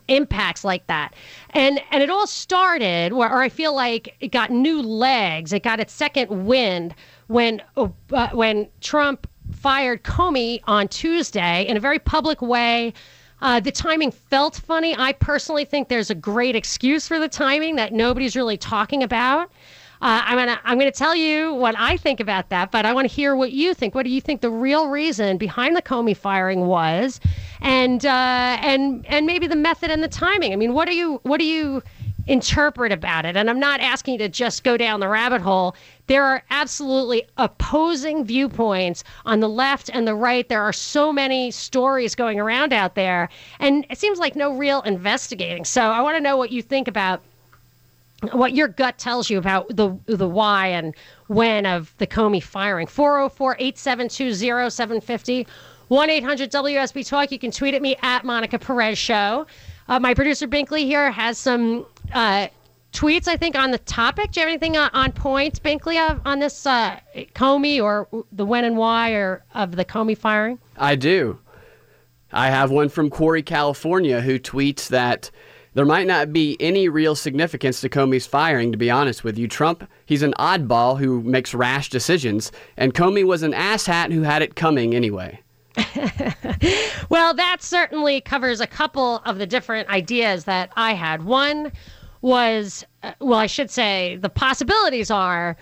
impacts 0.07 0.63
like 0.63 0.87
that. 0.87 1.13
And 1.51 1.81
and 1.91 2.01
it 2.01 2.09
all 2.09 2.27
started 2.27 3.13
where 3.13 3.29
or 3.29 3.41
I 3.41 3.49
feel 3.49 3.75
like 3.75 4.15
it 4.19 4.29
got 4.29 4.49
new 4.51 4.81
legs. 4.81 5.53
It 5.53 5.63
got 5.63 5.79
its 5.79 5.93
second 5.93 6.45
wind 6.45 6.95
when 7.27 7.61
uh, 7.75 8.29
when 8.31 8.69
Trump 8.79 9.27
fired 9.51 10.03
Comey 10.03 10.61
on 10.65 10.87
Tuesday 10.87 11.65
in 11.67 11.75
a 11.75 11.79
very 11.79 11.99
public 11.99 12.41
way. 12.41 12.93
Uh, 13.41 13.59
the 13.59 13.71
timing 13.71 14.11
felt 14.11 14.55
funny. 14.55 14.95
I 14.97 15.13
personally 15.13 15.65
think 15.65 15.89
there's 15.89 16.09
a 16.09 16.15
great 16.15 16.55
excuse 16.55 17.07
for 17.07 17.19
the 17.19 17.27
timing 17.27 17.75
that 17.77 17.93
nobody's 17.93 18.35
really 18.35 18.57
talking 18.57 19.03
about. 19.03 19.51
Uh, 20.01 20.19
I'm 20.25 20.37
gonna 20.37 20.59
I'm 20.63 20.79
gonna 20.79 20.91
tell 20.91 21.15
you 21.15 21.53
what 21.53 21.75
I 21.77 21.95
think 21.95 22.19
about 22.19 22.49
that, 22.49 22.71
but 22.71 22.87
I 22.87 22.93
want 22.93 23.07
to 23.07 23.13
hear 23.13 23.35
what 23.35 23.51
you 23.51 23.75
think. 23.75 23.93
What 23.93 24.03
do 24.03 24.09
you 24.09 24.19
think 24.19 24.41
the 24.41 24.49
real 24.49 24.87
reason 24.87 25.37
behind 25.37 25.75
the 25.75 25.81
Comey 25.81 26.17
firing 26.17 26.61
was, 26.61 27.19
and 27.61 28.03
uh, 28.03 28.57
and 28.61 29.05
and 29.05 29.27
maybe 29.27 29.45
the 29.45 29.55
method 29.55 29.91
and 29.91 30.03
the 30.03 30.07
timing? 30.07 30.53
I 30.53 30.55
mean, 30.55 30.73
what 30.73 30.87
do 30.87 30.95
you 30.95 31.19
what 31.21 31.37
do 31.37 31.45
you 31.45 31.83
interpret 32.27 32.91
about 32.91 33.25
it? 33.25 33.35
And 33.35 33.49
I'm 33.49 33.59
not 33.59 33.79
asking 33.79 34.13
you 34.13 34.17
to 34.19 34.29
just 34.29 34.63
go 34.63 34.77
down 34.77 34.99
the 34.99 35.07
rabbit 35.07 35.41
hole 35.41 35.75
there 36.11 36.25
are 36.25 36.43
absolutely 36.49 37.23
opposing 37.37 38.25
viewpoints 38.25 39.05
on 39.25 39.39
the 39.39 39.47
left 39.47 39.89
and 39.93 40.05
the 40.05 40.13
right. 40.13 40.49
There 40.49 40.61
are 40.61 40.73
so 40.73 41.13
many 41.13 41.51
stories 41.51 42.15
going 42.15 42.37
around 42.37 42.73
out 42.73 42.95
there, 42.95 43.29
and 43.61 43.85
it 43.89 43.97
seems 43.97 44.19
like 44.19 44.35
no 44.35 44.53
real 44.53 44.81
investigating. 44.81 45.63
So 45.63 45.83
I 45.83 46.01
want 46.01 46.17
to 46.17 46.21
know 46.21 46.35
what 46.35 46.51
you 46.51 46.61
think 46.61 46.89
about 46.89 47.21
what 48.33 48.53
your 48.53 48.67
gut 48.67 48.97
tells 48.97 49.29
you 49.29 49.37
about 49.37 49.73
the 49.73 49.97
the 50.05 50.27
why 50.27 50.67
and 50.67 50.93
when 51.27 51.65
of 51.65 51.93
the 51.97 52.07
Comey 52.07 52.43
firing. 52.43 52.87
404-872-0750, 52.87 55.47
1-800-WSB 55.89 57.07
Talk. 57.07 57.31
You 57.31 57.39
can 57.39 57.51
tweet 57.51 57.73
at 57.73 57.81
me 57.81 57.95
at 58.01 58.25
Monica 58.25 58.59
Perez 58.59 58.97
Show. 58.97 59.47
Uh, 59.87 59.97
my 59.97 60.13
producer 60.13 60.45
Binkley 60.45 60.83
here 60.83 61.09
has 61.09 61.37
some 61.37 61.85
uh, 62.13 62.47
tweets, 62.93 63.27
I 63.27 63.37
think, 63.37 63.55
on 63.55 63.71
the 63.71 63.77
topic. 63.79 64.31
Do 64.31 64.39
you 64.39 64.45
have 64.45 64.51
anything 64.51 64.77
on, 64.77 64.89
on 64.93 65.11
point, 65.11 65.61
Binkley, 65.63 66.21
on 66.25 66.39
this 66.39 66.65
uh, 66.65 66.99
Comey 67.35 67.81
or 67.81 68.07
the 68.31 68.45
when 68.45 68.63
and 68.63 68.77
why 68.77 69.11
or 69.11 69.43
of 69.53 69.75
the 69.75 69.85
Comey 69.85 70.17
firing? 70.17 70.59
I 70.77 70.95
do. 70.95 71.39
I 72.33 72.49
have 72.49 72.71
one 72.71 72.89
from 72.89 73.09
Corey, 73.09 73.43
California, 73.43 74.21
who 74.21 74.39
tweets 74.39 74.87
that 74.87 75.29
there 75.73 75.85
might 75.85 76.07
not 76.07 76.33
be 76.33 76.57
any 76.59 76.89
real 76.89 77.15
significance 77.15 77.81
to 77.81 77.89
Comey's 77.89 78.25
firing, 78.25 78.71
to 78.71 78.77
be 78.77 78.89
honest 78.89 79.23
with 79.23 79.37
you. 79.37 79.47
Trump, 79.47 79.87
he's 80.05 80.21
an 80.21 80.33
oddball 80.37 80.99
who 80.99 81.21
makes 81.21 81.53
rash 81.53 81.89
decisions, 81.89 82.51
and 82.77 82.93
Comey 82.93 83.25
was 83.25 83.43
an 83.43 83.53
asshat 83.53 84.11
who 84.11 84.21
had 84.21 84.41
it 84.41 84.55
coming 84.55 84.93
anyway. 84.93 85.39
well, 87.09 87.33
that 87.33 87.57
certainly 87.61 88.19
covers 88.19 88.59
a 88.59 88.67
couple 88.67 89.21
of 89.25 89.37
the 89.37 89.47
different 89.47 89.87
ideas 89.89 90.43
that 90.43 90.71
I 90.75 90.93
had. 90.93 91.23
One, 91.23 91.71
was, 92.21 92.85
uh, 93.03 93.13
well, 93.19 93.39
I 93.39 93.47
should 93.47 93.69
say, 93.69 94.17
the 94.17 94.29
possibilities 94.29 95.09
are 95.11 95.57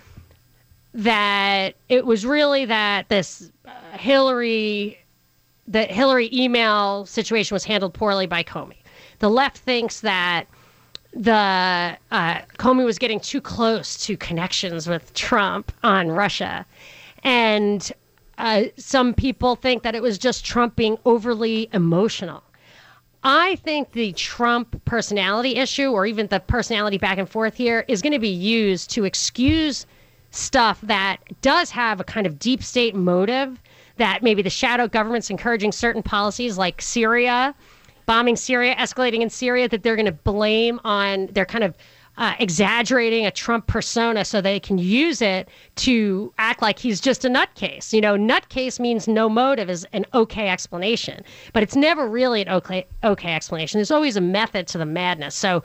that 0.93 1.75
it 1.87 2.05
was 2.05 2.25
really 2.25 2.65
that 2.65 3.09
this 3.09 3.51
uh, 3.65 3.71
Hillary, 3.97 4.99
the 5.67 5.83
Hillary 5.83 6.29
email 6.33 7.05
situation 7.05 7.55
was 7.55 7.63
handled 7.63 7.93
poorly 7.93 8.25
by 8.25 8.43
Comey. 8.43 8.77
The 9.19 9.29
left 9.29 9.57
thinks 9.57 10.01
that 10.01 10.45
the 11.13 11.97
uh, 12.11 12.41
Comey 12.57 12.85
was 12.85 12.97
getting 12.97 13.19
too 13.19 13.41
close 13.41 13.97
to 14.05 14.17
connections 14.17 14.87
with 14.87 15.13
Trump 15.13 15.71
on 15.83 16.09
Russia, 16.09 16.65
and 17.23 17.91
uh, 18.37 18.63
some 18.77 19.13
people 19.13 19.55
think 19.55 19.83
that 19.83 19.95
it 19.95 20.01
was 20.01 20.17
just 20.17 20.45
Trump 20.45 20.75
being 20.75 20.97
overly 21.05 21.69
emotional. 21.73 22.43
I 23.23 23.57
think 23.57 23.91
the 23.91 24.13
Trump 24.13 24.83
personality 24.85 25.57
issue, 25.57 25.91
or 25.91 26.05
even 26.05 26.27
the 26.27 26.39
personality 26.39 26.97
back 26.97 27.17
and 27.17 27.29
forth 27.29 27.55
here, 27.55 27.83
is 27.87 28.01
going 28.01 28.13
to 28.13 28.19
be 28.19 28.29
used 28.29 28.89
to 28.91 29.03
excuse 29.03 29.85
stuff 30.31 30.79
that 30.81 31.17
does 31.41 31.71
have 31.71 31.99
a 31.99 32.03
kind 32.03 32.25
of 32.25 32.39
deep 32.39 32.63
state 32.63 32.95
motive. 32.95 33.59
That 33.97 34.23
maybe 34.23 34.41
the 34.41 34.49
shadow 34.49 34.87
government's 34.87 35.29
encouraging 35.29 35.73
certain 35.73 36.01
policies 36.01 36.57
like 36.57 36.81
Syria, 36.81 37.53
bombing 38.05 38.37
Syria, 38.37 38.73
escalating 38.75 39.19
in 39.19 39.29
Syria, 39.29 39.67
that 39.67 39.83
they're 39.83 39.97
going 39.97 40.05
to 40.05 40.13
blame 40.13 40.79
on, 40.85 41.27
they're 41.33 41.45
kind 41.45 41.65
of 41.65 41.75
uh, 42.19 42.35
exaggerating 42.39 43.25
a 43.25 43.31
Trump 43.31 43.65
persona 43.65 44.25
so 44.25 44.41
they 44.41 44.59
can 44.59 44.77
use 44.77 45.21
it 45.21 45.47
to 45.77 46.33
act 46.37 46.61
like 46.61 46.77
he's 46.77 46.99
just 46.99 47.23
a 47.23 47.29
nutcase. 47.29 47.93
You 47.93 48.01
know, 48.01 48.17
nutcase 48.17 48.77
means 48.77 49.07
no 49.07 49.29
motive 49.29 49.69
is 49.69 49.87
an 49.93 50.05
okay 50.13 50.49
explanation, 50.49 51.23
but 51.53 51.63
it's 51.63 51.77
never 51.77 52.07
really 52.09 52.41
an 52.41 52.49
okay 52.49 52.85
okay 53.05 53.33
explanation. 53.33 53.77
There's 53.77 53.89
always 53.89 54.17
a 54.17 54.21
method 54.21 54.67
to 54.67 54.77
the 54.77 54.85
madness. 54.85 55.33
So 55.33 55.63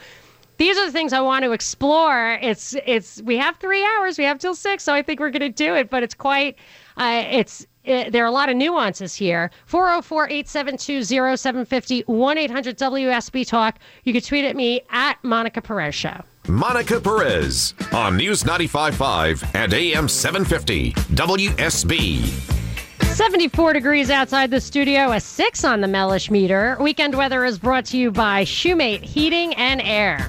these 0.56 0.78
are 0.78 0.86
the 0.86 0.92
things 0.92 1.12
I 1.12 1.20
want 1.20 1.44
to 1.44 1.50
explore. 1.50 2.38
It's 2.40 2.76
it's 2.86 3.20
we 3.22 3.36
have 3.36 3.56
three 3.56 3.84
hours. 3.84 4.16
We 4.16 4.22
have 4.22 4.38
till 4.38 4.54
six, 4.54 4.84
so 4.84 4.94
I 4.94 5.02
think 5.02 5.18
we're 5.18 5.30
going 5.30 5.40
to 5.40 5.48
do 5.48 5.74
it. 5.74 5.90
But 5.90 6.04
it's 6.04 6.14
quite 6.14 6.56
uh, 6.96 7.24
it's 7.28 7.66
it, 7.82 8.12
there 8.12 8.22
are 8.22 8.28
a 8.28 8.30
lot 8.30 8.48
of 8.48 8.56
nuances 8.56 9.16
here. 9.16 9.50
404 9.66 10.28
872 10.28 11.02
0750 11.02 12.02
1 12.02 12.38
800 12.38 12.78
WSB 12.78 13.44
Talk. 13.44 13.80
You 14.04 14.12
can 14.12 14.22
tweet 14.22 14.44
at 14.44 14.54
me 14.54 14.82
at 14.90 15.18
Monica 15.24 15.60
Perez 15.60 15.96
Show. 15.96 16.22
Monica 16.48 17.00
Perez 17.00 17.72
on 17.92 18.18
News 18.18 18.42
95.5 18.42 19.54
and 19.54 19.72
AM 19.72 20.08
750 20.08 20.92
WSB. 20.92 22.22
74 23.04 23.72
degrees 23.72 24.10
outside 24.10 24.50
the 24.50 24.60
studio, 24.60 25.12
a 25.12 25.20
6 25.20 25.64
on 25.64 25.80
the 25.80 25.88
Mellish 25.88 26.30
meter. 26.30 26.76
Weekend 26.80 27.14
weather 27.14 27.46
is 27.46 27.58
brought 27.58 27.86
to 27.86 27.96
you 27.96 28.10
by 28.10 28.44
Shoemate 28.44 29.02
Heating 29.02 29.54
and 29.54 29.80
Air. 29.80 30.28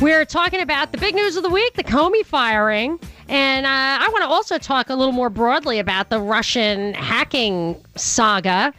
We're 0.00 0.24
talking 0.24 0.60
about 0.60 0.92
the 0.92 0.98
big 0.98 1.16
news 1.16 1.34
of 1.36 1.42
the 1.42 1.50
week, 1.50 1.74
the 1.74 1.82
Comey 1.82 2.24
firing. 2.24 3.00
And 3.28 3.66
uh, 3.66 3.68
I 3.68 4.08
want 4.12 4.22
to 4.22 4.28
also 4.28 4.56
talk 4.56 4.88
a 4.88 4.94
little 4.94 5.12
more 5.12 5.30
broadly 5.30 5.80
about 5.80 6.10
the 6.10 6.20
Russian 6.20 6.94
hacking 6.94 7.74
saga. 7.96 8.72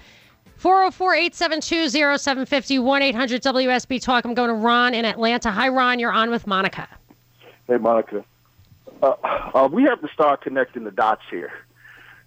404 0.60 1.16
872 1.16 1.90
0750 1.90 2.80
1 2.80 3.02
800 3.02 3.42
WSB 3.42 4.02
Talk. 4.02 4.26
I'm 4.26 4.34
going 4.34 4.50
to 4.50 4.54
Ron 4.54 4.94
in 4.94 5.06
Atlanta. 5.06 5.52
Hi, 5.52 5.70
Ron. 5.70 6.00
You're 6.00 6.12
on 6.12 6.30
with 6.30 6.46
Monica. 6.46 6.86
Hey, 7.66 7.78
Monica. 7.78 8.26
Uh, 9.02 9.14
uh, 9.56 9.70
we 9.72 9.84
have 9.84 10.02
to 10.02 10.10
start 10.14 10.42
connecting 10.42 10.84
the 10.84 10.92
dots 10.92 11.22
here. 11.32 11.54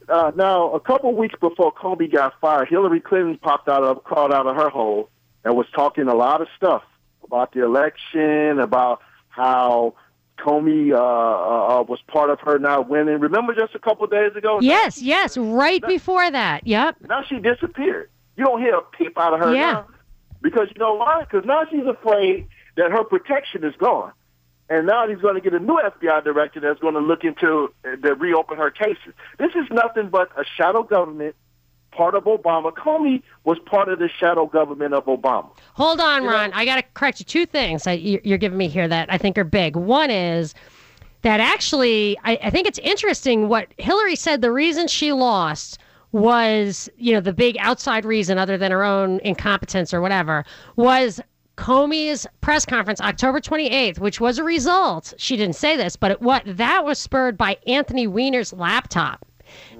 Uh, 0.08 0.32
now, 0.34 0.72
a 0.72 0.80
couple 0.80 1.14
weeks 1.14 1.34
before 1.40 1.74
Comey 1.74 2.10
got 2.10 2.32
fired, 2.40 2.68
Hillary 2.68 3.00
Clinton 3.00 3.36
popped 3.36 3.68
out 3.68 3.84
of, 3.84 4.02
crawled 4.04 4.32
out 4.32 4.46
of 4.46 4.56
her 4.56 4.70
hole 4.70 5.10
and 5.44 5.54
was 5.54 5.66
talking 5.74 6.08
a 6.08 6.14
lot 6.14 6.40
of 6.40 6.48
stuff 6.56 6.84
about 7.24 7.52
the 7.52 7.62
election, 7.62 8.60
about 8.60 9.02
how 9.28 9.92
Comey 10.38 10.92
uh, 10.92 10.96
uh, 10.96 11.80
uh 11.80 11.82
was 11.82 12.00
part 12.06 12.30
of 12.30 12.40
her 12.40 12.58
not 12.58 12.88
winning. 12.88 13.20
Remember 13.20 13.54
just 13.54 13.74
a 13.74 13.78
couple 13.78 14.06
days 14.06 14.34
ago? 14.34 14.58
Yes, 14.62 15.02
yes, 15.02 15.36
right 15.36 15.82
before 15.86 16.30
that. 16.30 16.66
Yep. 16.66 16.96
Now 17.06 17.22
she 17.28 17.38
disappeared. 17.38 18.08
You 18.36 18.44
don't 18.44 18.60
hear 18.60 18.76
a 18.76 18.82
peep 18.82 19.18
out 19.18 19.34
of 19.34 19.40
her 19.40 19.54
Yeah. 19.54 19.72
now. 19.72 19.86
Because 20.40 20.68
you 20.74 20.78
know 20.80 20.94
why? 20.94 21.20
Because 21.20 21.44
now 21.44 21.64
she's 21.70 21.86
afraid 21.86 22.46
that 22.76 22.90
her 22.90 23.04
protection 23.04 23.62
is 23.64 23.74
gone. 23.76 24.12
And 24.68 24.86
now 24.86 25.06
he's 25.06 25.18
going 25.18 25.34
to 25.34 25.40
get 25.40 25.52
a 25.52 25.58
new 25.58 25.78
FBI 25.78 26.24
director 26.24 26.58
that's 26.58 26.80
going 26.80 26.94
to 26.94 27.00
look 27.00 27.24
into 27.24 27.72
uh, 27.84 27.96
to 27.96 28.14
reopen 28.14 28.56
her 28.56 28.70
cases. 28.70 29.12
This 29.38 29.50
is 29.54 29.66
nothing 29.70 30.08
but 30.08 30.30
a 30.36 30.44
shadow 30.44 30.82
government, 30.82 31.36
part 31.90 32.14
of 32.14 32.24
Obama. 32.24 32.72
Comey 32.72 33.22
was 33.44 33.58
part 33.58 33.88
of 33.90 33.98
the 33.98 34.08
shadow 34.08 34.46
government 34.46 34.94
of 34.94 35.04
Obama. 35.04 35.50
Hold 35.74 36.00
on, 36.00 36.22
You 36.22 36.28
know- 36.30 36.34
Ron. 36.34 36.52
I 36.54 36.64
got 36.64 36.76
to 36.76 36.82
correct 36.94 37.20
you. 37.20 37.26
Two 37.26 37.44
things 37.44 37.86
you're 37.86 38.38
giving 38.38 38.56
me 38.58 38.68
here 38.68 38.88
that 38.88 39.12
I 39.12 39.18
think 39.18 39.36
are 39.36 39.44
big. 39.44 39.76
One 39.76 40.10
is 40.10 40.54
that 41.20 41.38
actually, 41.38 42.16
I, 42.24 42.38
I 42.44 42.50
think 42.50 42.66
it's 42.66 42.78
interesting 42.78 43.48
what 43.48 43.68
Hillary 43.78 44.16
said. 44.16 44.40
The 44.40 44.50
reason 44.52 44.88
she 44.88 45.12
lost 45.12 45.78
was, 46.12 46.88
you 46.96 47.12
know, 47.12 47.20
the 47.20 47.32
big 47.32 47.56
outside 47.58 48.04
reason, 48.04 48.38
other 48.38 48.56
than 48.56 48.70
her 48.70 48.84
own 48.84 49.20
incompetence 49.20 49.92
or 49.92 50.00
whatever, 50.00 50.44
was 50.76 51.20
Comey's 51.56 52.26
press 52.40 52.64
conference 52.64 53.00
October 53.00 53.40
28th, 53.40 53.98
which 53.98 54.20
was 54.20 54.38
a 54.38 54.44
result. 54.44 55.12
She 55.16 55.36
didn't 55.36 55.56
say 55.56 55.76
this, 55.76 55.96
but 55.96 56.20
what 56.22 56.42
that 56.46 56.84
was 56.84 56.98
spurred 56.98 57.36
by 57.36 57.58
Anthony 57.66 58.06
Weiner's 58.06 58.52
laptop 58.52 59.26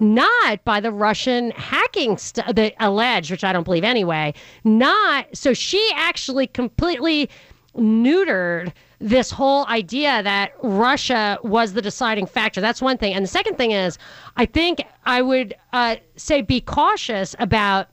not 0.01 0.65
by 0.65 0.81
the 0.81 0.93
Russian 0.93 1.51
hacking, 1.53 2.19
st- 2.19 2.55
the 2.55 2.73
alleged, 2.79 3.31
which 3.31 3.45
I 3.45 3.53
don't 3.53 3.65
believe 3.65 3.85
anyway. 3.85 4.35
Not 4.65 5.27
so 5.35 5.55
she 5.55 5.91
actually 5.95 6.47
completely 6.47 7.31
neutered 7.77 8.73
this 9.03 9.31
whole 9.31 9.67
idea 9.67 10.23
that 10.23 10.53
Russia 10.63 11.39
was 11.43 11.73
the 11.73 11.83
deciding 11.83 12.27
factor. 12.27 12.61
That's 12.61 12.81
one 12.81 12.97
thing, 12.99 13.15
and 13.15 13.25
the 13.25 13.29
second 13.29 13.57
thing 13.57 13.73
is, 13.73 13.99
I 14.37 14.47
think 14.47 14.83
I 15.05 15.23
would 15.23 15.55
uh, 15.73 15.97
say 16.17 16.43
be 16.43 16.61
cautious 16.61 17.35
about 17.39 17.89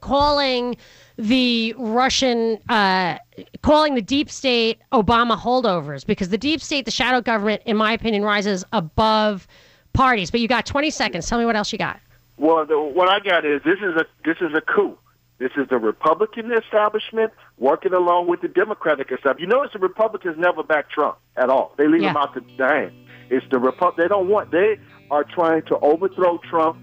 calling 0.00 0.76
the 1.16 1.74
Russian, 1.76 2.58
uh, 2.68 3.18
calling 3.62 3.94
the 3.94 4.02
deep 4.02 4.30
state 4.30 4.78
Obama 4.92 5.38
holdovers 5.38 6.06
because 6.06 6.30
the 6.30 6.38
deep 6.38 6.62
state, 6.62 6.84
the 6.84 6.90
shadow 6.90 7.20
government, 7.20 7.62
in 7.66 7.76
my 7.76 7.92
opinion, 7.92 8.22
rises 8.24 8.64
above 8.72 9.46
parties. 9.92 10.30
But 10.30 10.40
you 10.40 10.48
got 10.48 10.64
20 10.64 10.90
seconds. 10.90 11.28
Tell 11.28 11.38
me 11.38 11.44
what 11.44 11.56
else 11.56 11.72
you 11.72 11.78
got. 11.78 12.00
Well, 12.38 12.64
the, 12.64 12.80
what 12.80 13.10
I 13.10 13.20
got 13.20 13.44
is 13.44 13.60
this 13.64 13.78
is 13.78 13.96
a 13.96 14.06
this 14.24 14.36
is 14.40 14.54
a 14.56 14.62
coup. 14.62 14.96
This 15.40 15.52
is 15.56 15.66
the 15.70 15.78
Republican 15.78 16.52
establishment 16.52 17.32
working 17.56 17.94
along 17.94 18.28
with 18.28 18.42
the 18.42 18.48
Democratic 18.48 19.06
establishment. 19.10 19.40
You 19.40 19.46
notice 19.46 19.72
the 19.72 19.78
Republicans 19.78 20.36
never 20.38 20.62
back 20.62 20.90
Trump 20.90 21.16
at 21.34 21.48
all. 21.48 21.74
They 21.78 21.88
leave 21.88 22.02
him 22.02 22.14
out 22.16 22.34
to 22.34 22.40
dang. 22.58 22.92
It's 23.30 23.46
the 23.50 23.56
Repu- 23.56 23.96
They 23.96 24.06
don't 24.06 24.28
want. 24.28 24.50
They 24.50 24.78
are 25.10 25.24
trying 25.24 25.62
to 25.62 25.78
overthrow 25.78 26.38
Trump. 26.50 26.76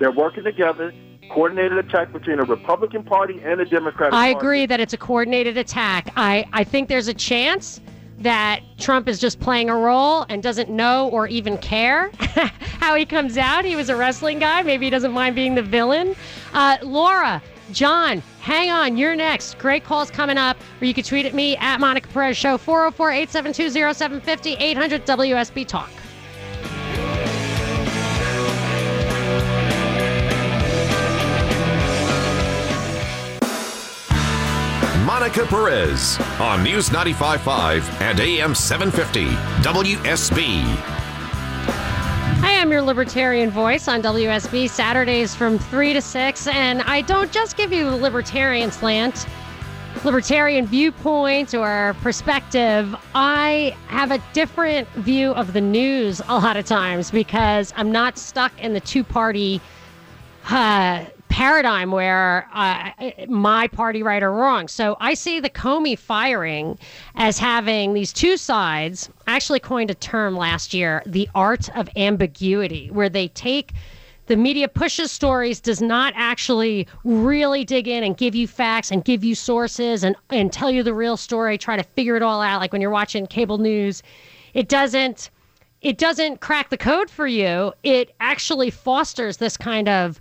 They're 0.00 0.10
working 0.10 0.44
together, 0.44 0.90
coordinated 1.30 1.76
attack 1.76 2.10
between 2.14 2.38
the 2.38 2.44
Republican 2.46 3.04
Party 3.04 3.42
and 3.44 3.60
the 3.60 3.66
Democratic. 3.66 4.14
I 4.14 4.32
Party. 4.32 4.46
agree 4.46 4.66
that 4.66 4.80
it's 4.80 4.94
a 4.94 4.98
coordinated 4.98 5.58
attack. 5.58 6.10
I, 6.16 6.46
I 6.54 6.64
think 6.64 6.88
there's 6.88 7.08
a 7.08 7.14
chance 7.14 7.78
that 8.20 8.60
Trump 8.78 9.06
is 9.06 9.18
just 9.18 9.38
playing 9.38 9.68
a 9.68 9.76
role 9.76 10.24
and 10.30 10.42
doesn't 10.42 10.70
know 10.70 11.10
or 11.10 11.28
even 11.28 11.58
care 11.58 12.10
how 12.80 12.94
he 12.94 13.04
comes 13.04 13.36
out. 13.36 13.66
He 13.66 13.76
was 13.76 13.90
a 13.90 13.96
wrestling 13.96 14.38
guy. 14.38 14.62
Maybe 14.62 14.86
he 14.86 14.90
doesn't 14.90 15.12
mind 15.12 15.34
being 15.36 15.54
the 15.54 15.62
villain. 15.62 16.16
Uh, 16.54 16.78
Laura, 16.82 17.42
John, 17.72 18.22
hang 18.40 18.70
on. 18.70 18.96
You're 18.96 19.16
next. 19.16 19.58
Great 19.58 19.84
calls 19.84 20.10
coming 20.10 20.38
up. 20.38 20.56
Or 20.80 20.86
you 20.86 20.94
can 20.94 21.04
tweet 21.04 21.26
at 21.26 21.34
me 21.34 21.56
at 21.56 21.80
Monica 21.80 22.08
Perez 22.08 22.36
Show, 22.36 22.58
404 22.58 23.10
872 23.10 23.70
0750 23.94 24.54
800 24.54 25.06
WSB 25.06 25.66
Talk. 25.66 25.90
Monica 35.04 35.46
Perez 35.46 36.20
on 36.38 36.62
News 36.62 36.90
95.5 36.90 38.00
and 38.02 38.20
AM 38.20 38.54
750 38.54 39.26
WSB. 39.62 40.97
Am 42.58 42.72
your 42.72 42.82
libertarian 42.82 43.50
voice 43.50 43.86
on 43.86 44.02
WSB 44.02 44.68
Saturdays 44.68 45.32
from 45.32 45.60
3 45.60 45.92
to 45.92 46.02
6. 46.02 46.46
And 46.48 46.82
I 46.82 47.02
don't 47.02 47.30
just 47.30 47.56
give 47.56 47.72
you 47.72 47.84
the 47.84 47.96
libertarian 47.96 48.72
slant, 48.72 49.28
libertarian 50.04 50.66
viewpoint 50.66 51.54
or 51.54 51.94
perspective. 52.02 52.96
I 53.14 53.76
have 53.86 54.10
a 54.10 54.20
different 54.32 54.88
view 54.94 55.30
of 55.34 55.52
the 55.52 55.60
news 55.60 56.20
a 56.26 56.34
lot 56.34 56.56
of 56.56 56.64
times 56.64 57.12
because 57.12 57.72
I'm 57.76 57.92
not 57.92 58.18
stuck 58.18 58.52
in 58.60 58.72
the 58.74 58.80
two 58.80 59.04
party 59.04 59.60
uh, 60.50 61.04
paradigm 61.28 61.90
where 61.90 62.48
uh, 62.52 62.90
my 63.28 63.68
party 63.68 64.02
right 64.02 64.22
or 64.22 64.32
wrong. 64.32 64.68
So 64.68 64.96
I 65.00 65.14
see 65.14 65.40
the 65.40 65.50
Comey 65.50 65.98
firing 65.98 66.78
as 67.14 67.38
having 67.38 67.94
these 67.94 68.12
two 68.12 68.36
sides. 68.36 69.08
I 69.26 69.36
actually 69.36 69.60
coined 69.60 69.90
a 69.90 69.94
term 69.94 70.36
last 70.36 70.74
year, 70.74 71.02
the 71.06 71.28
art 71.34 71.68
of 71.76 71.88
ambiguity, 71.96 72.90
where 72.90 73.08
they 73.08 73.28
take 73.28 73.72
the 74.26 74.36
media 74.36 74.68
pushes 74.68 75.10
stories, 75.10 75.58
does 75.58 75.80
not 75.80 76.12
actually 76.14 76.86
really 77.04 77.64
dig 77.64 77.88
in 77.88 78.04
and 78.04 78.16
give 78.16 78.34
you 78.34 78.46
facts 78.46 78.90
and 78.90 79.04
give 79.04 79.24
you 79.24 79.34
sources 79.34 80.04
and, 80.04 80.16
and 80.30 80.52
tell 80.52 80.70
you 80.70 80.82
the 80.82 80.92
real 80.92 81.16
story, 81.16 81.56
try 81.56 81.76
to 81.76 81.82
figure 81.82 82.14
it 82.16 82.22
all 82.22 82.42
out. 82.42 82.60
Like 82.60 82.72
when 82.72 82.82
you're 82.82 82.90
watching 82.90 83.26
cable 83.26 83.58
news, 83.58 84.02
it 84.54 84.68
doesn't 84.68 85.30
it 85.80 85.96
doesn't 85.96 86.40
crack 86.40 86.70
the 86.70 86.76
code 86.76 87.08
for 87.08 87.26
you. 87.26 87.72
It 87.84 88.14
actually 88.18 88.70
fosters 88.70 89.36
this 89.36 89.56
kind 89.56 89.88
of 89.88 90.20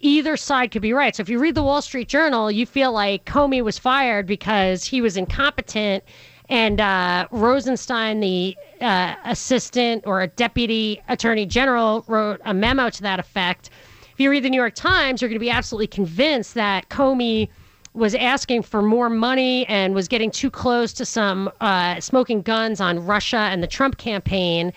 either 0.00 0.36
side 0.36 0.70
could 0.70 0.82
be 0.82 0.92
right. 0.92 1.16
So 1.16 1.22
if 1.22 1.28
you 1.28 1.38
read 1.38 1.54
the 1.54 1.62
Wall 1.62 1.82
Street 1.82 2.08
Journal, 2.08 2.50
you 2.50 2.66
feel 2.66 2.92
like 2.92 3.24
Comey 3.24 3.62
was 3.62 3.78
fired 3.78 4.26
because 4.26 4.84
he 4.84 5.00
was 5.00 5.16
incompetent 5.16 6.04
and 6.48 6.80
uh, 6.80 7.26
Rosenstein, 7.30 8.20
the 8.20 8.56
uh, 8.80 9.16
assistant 9.24 10.04
or 10.06 10.22
a 10.22 10.28
deputy 10.28 11.02
attorney 11.08 11.46
general, 11.46 12.04
wrote 12.06 12.40
a 12.44 12.54
memo 12.54 12.88
to 12.90 13.02
that 13.02 13.18
effect. 13.18 13.70
If 14.12 14.20
you 14.20 14.30
read 14.30 14.44
the 14.44 14.50
New 14.50 14.56
York 14.56 14.74
Times, 14.74 15.20
you're 15.20 15.28
going 15.28 15.36
to 15.36 15.44
be 15.44 15.50
absolutely 15.50 15.88
convinced 15.88 16.54
that 16.54 16.88
Comey 16.88 17.48
was 17.94 18.14
asking 18.14 18.62
for 18.62 18.82
more 18.82 19.08
money 19.08 19.66
and 19.66 19.94
was 19.94 20.06
getting 20.06 20.30
too 20.30 20.50
close 20.50 20.92
to 20.92 21.04
some 21.04 21.50
uh, 21.60 21.98
smoking 22.00 22.42
guns 22.42 22.80
on 22.80 23.04
Russia 23.04 23.48
and 23.50 23.62
the 23.62 23.66
Trump 23.66 23.96
campaign. 23.96 24.72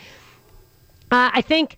Uh, 1.11 1.29
I 1.33 1.41
think 1.41 1.77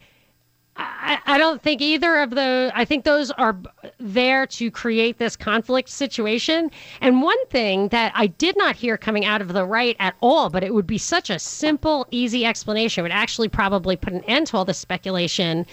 I, 0.78 1.20
I 1.26 1.38
don't 1.38 1.62
think 1.62 1.82
either 1.82 2.18
of 2.18 2.32
those. 2.32 2.72
I 2.74 2.86
think 2.86 3.04
those 3.04 3.32
are 3.32 3.58
there 4.00 4.48
to 4.48 4.72
create 4.72 5.18
this 5.18 5.36
conflict 5.36 5.90
situation. 5.90 6.72
And 7.02 7.22
one 7.22 7.46
thing 7.48 7.90
that 7.90 8.12
I 8.16 8.28
did 8.28 8.58
not 8.58 8.76
hear 8.76 8.98
coming 8.98 9.26
out 9.26 9.42
of 9.42 9.54
the 9.54 9.66
right 9.66 9.96
at 10.00 10.16
all, 10.22 10.50
but 10.50 10.64
it 10.64 10.74
would 10.74 10.88
be 10.88 10.98
such 10.98 11.30
a 11.30 11.40
simple, 11.40 12.08
easy 12.12 12.46
explanation, 12.46 13.04
would 13.04 13.12
actually 13.12 13.50
probably 13.50 13.96
put 13.96 14.14
an 14.14 14.24
end 14.26 14.48
to 14.48 14.58
all 14.58 14.66
this 14.66 14.78
speculation 14.78 15.66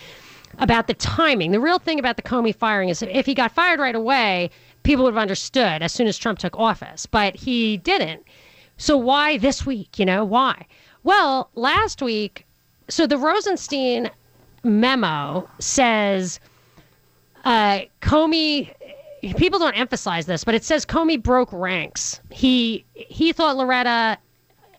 about 0.59 0.87
the 0.87 0.95
timing. 0.95 1.53
The 1.53 1.61
real 1.61 1.79
thing 1.79 1.99
about 1.99 2.17
the 2.17 2.23
Comey 2.23 2.55
firing 2.55 2.89
is 2.89 3.03
if 3.03 3.27
he 3.27 3.35
got 3.35 3.53
fired 3.53 3.81
right 3.81 3.95
away, 3.95 4.51
people 4.83 5.05
would 5.05 5.15
have 5.15 5.23
understood 5.23 5.83
as 5.83 5.93
soon 5.93 6.07
as 6.07 6.19
Trump 6.19 6.39
took 6.39 6.59
office, 6.59 7.07
but 7.07 7.37
he 7.37 7.77
didn't. 7.77 8.25
So 8.77 8.97
why 8.97 9.39
this 9.39 9.67
week? 9.67 9.99
You 9.99 10.07
know, 10.07 10.25
why? 10.25 10.67
Well, 11.05 11.51
last 11.55 12.03
week, 12.03 12.47
so 12.89 13.07
the 13.07 13.19
Rosenstein 13.19 14.11
memo 14.65 15.49
says 15.59 16.41
uh, 17.45 17.81
Comey. 18.01 18.73
People 19.37 19.59
don't 19.59 19.75
emphasize 19.75 20.27
this, 20.27 20.45
but 20.45 20.55
it 20.55 20.65
says 20.65 20.87
Comey 20.87 21.21
broke 21.21 21.49
ranks. 21.53 22.21
He 22.31 22.85
he 22.95 23.33
thought 23.33 23.57
Loretta 23.57 24.19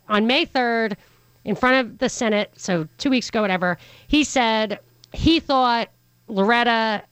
on 0.08 0.28
May 0.28 0.46
third, 0.46 0.98
in 1.46 1.56
front 1.56 1.86
of 1.86 1.98
the 2.00 2.10
Senate, 2.10 2.52
so 2.56 2.88
two 2.98 3.10
weeks 3.10 3.30
ago, 3.30 3.42
whatever. 3.42 3.78
He 4.08 4.24
said 4.24 4.80
he 5.14 5.40
thought 5.40 5.90
Loretta 6.28 7.04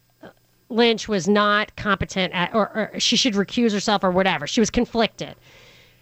Lynch 0.69 1.07
was 1.07 1.27
not 1.27 1.75
competent 1.75 2.33
at, 2.33 2.53
or, 2.53 2.91
or 2.93 2.99
she 2.99 3.15
should 3.15 3.33
recuse 3.33 3.71
herself 3.71 4.03
or 4.03 4.11
whatever. 4.11 4.47
She 4.47 4.59
was 4.59 4.69
conflicted, 4.69 5.35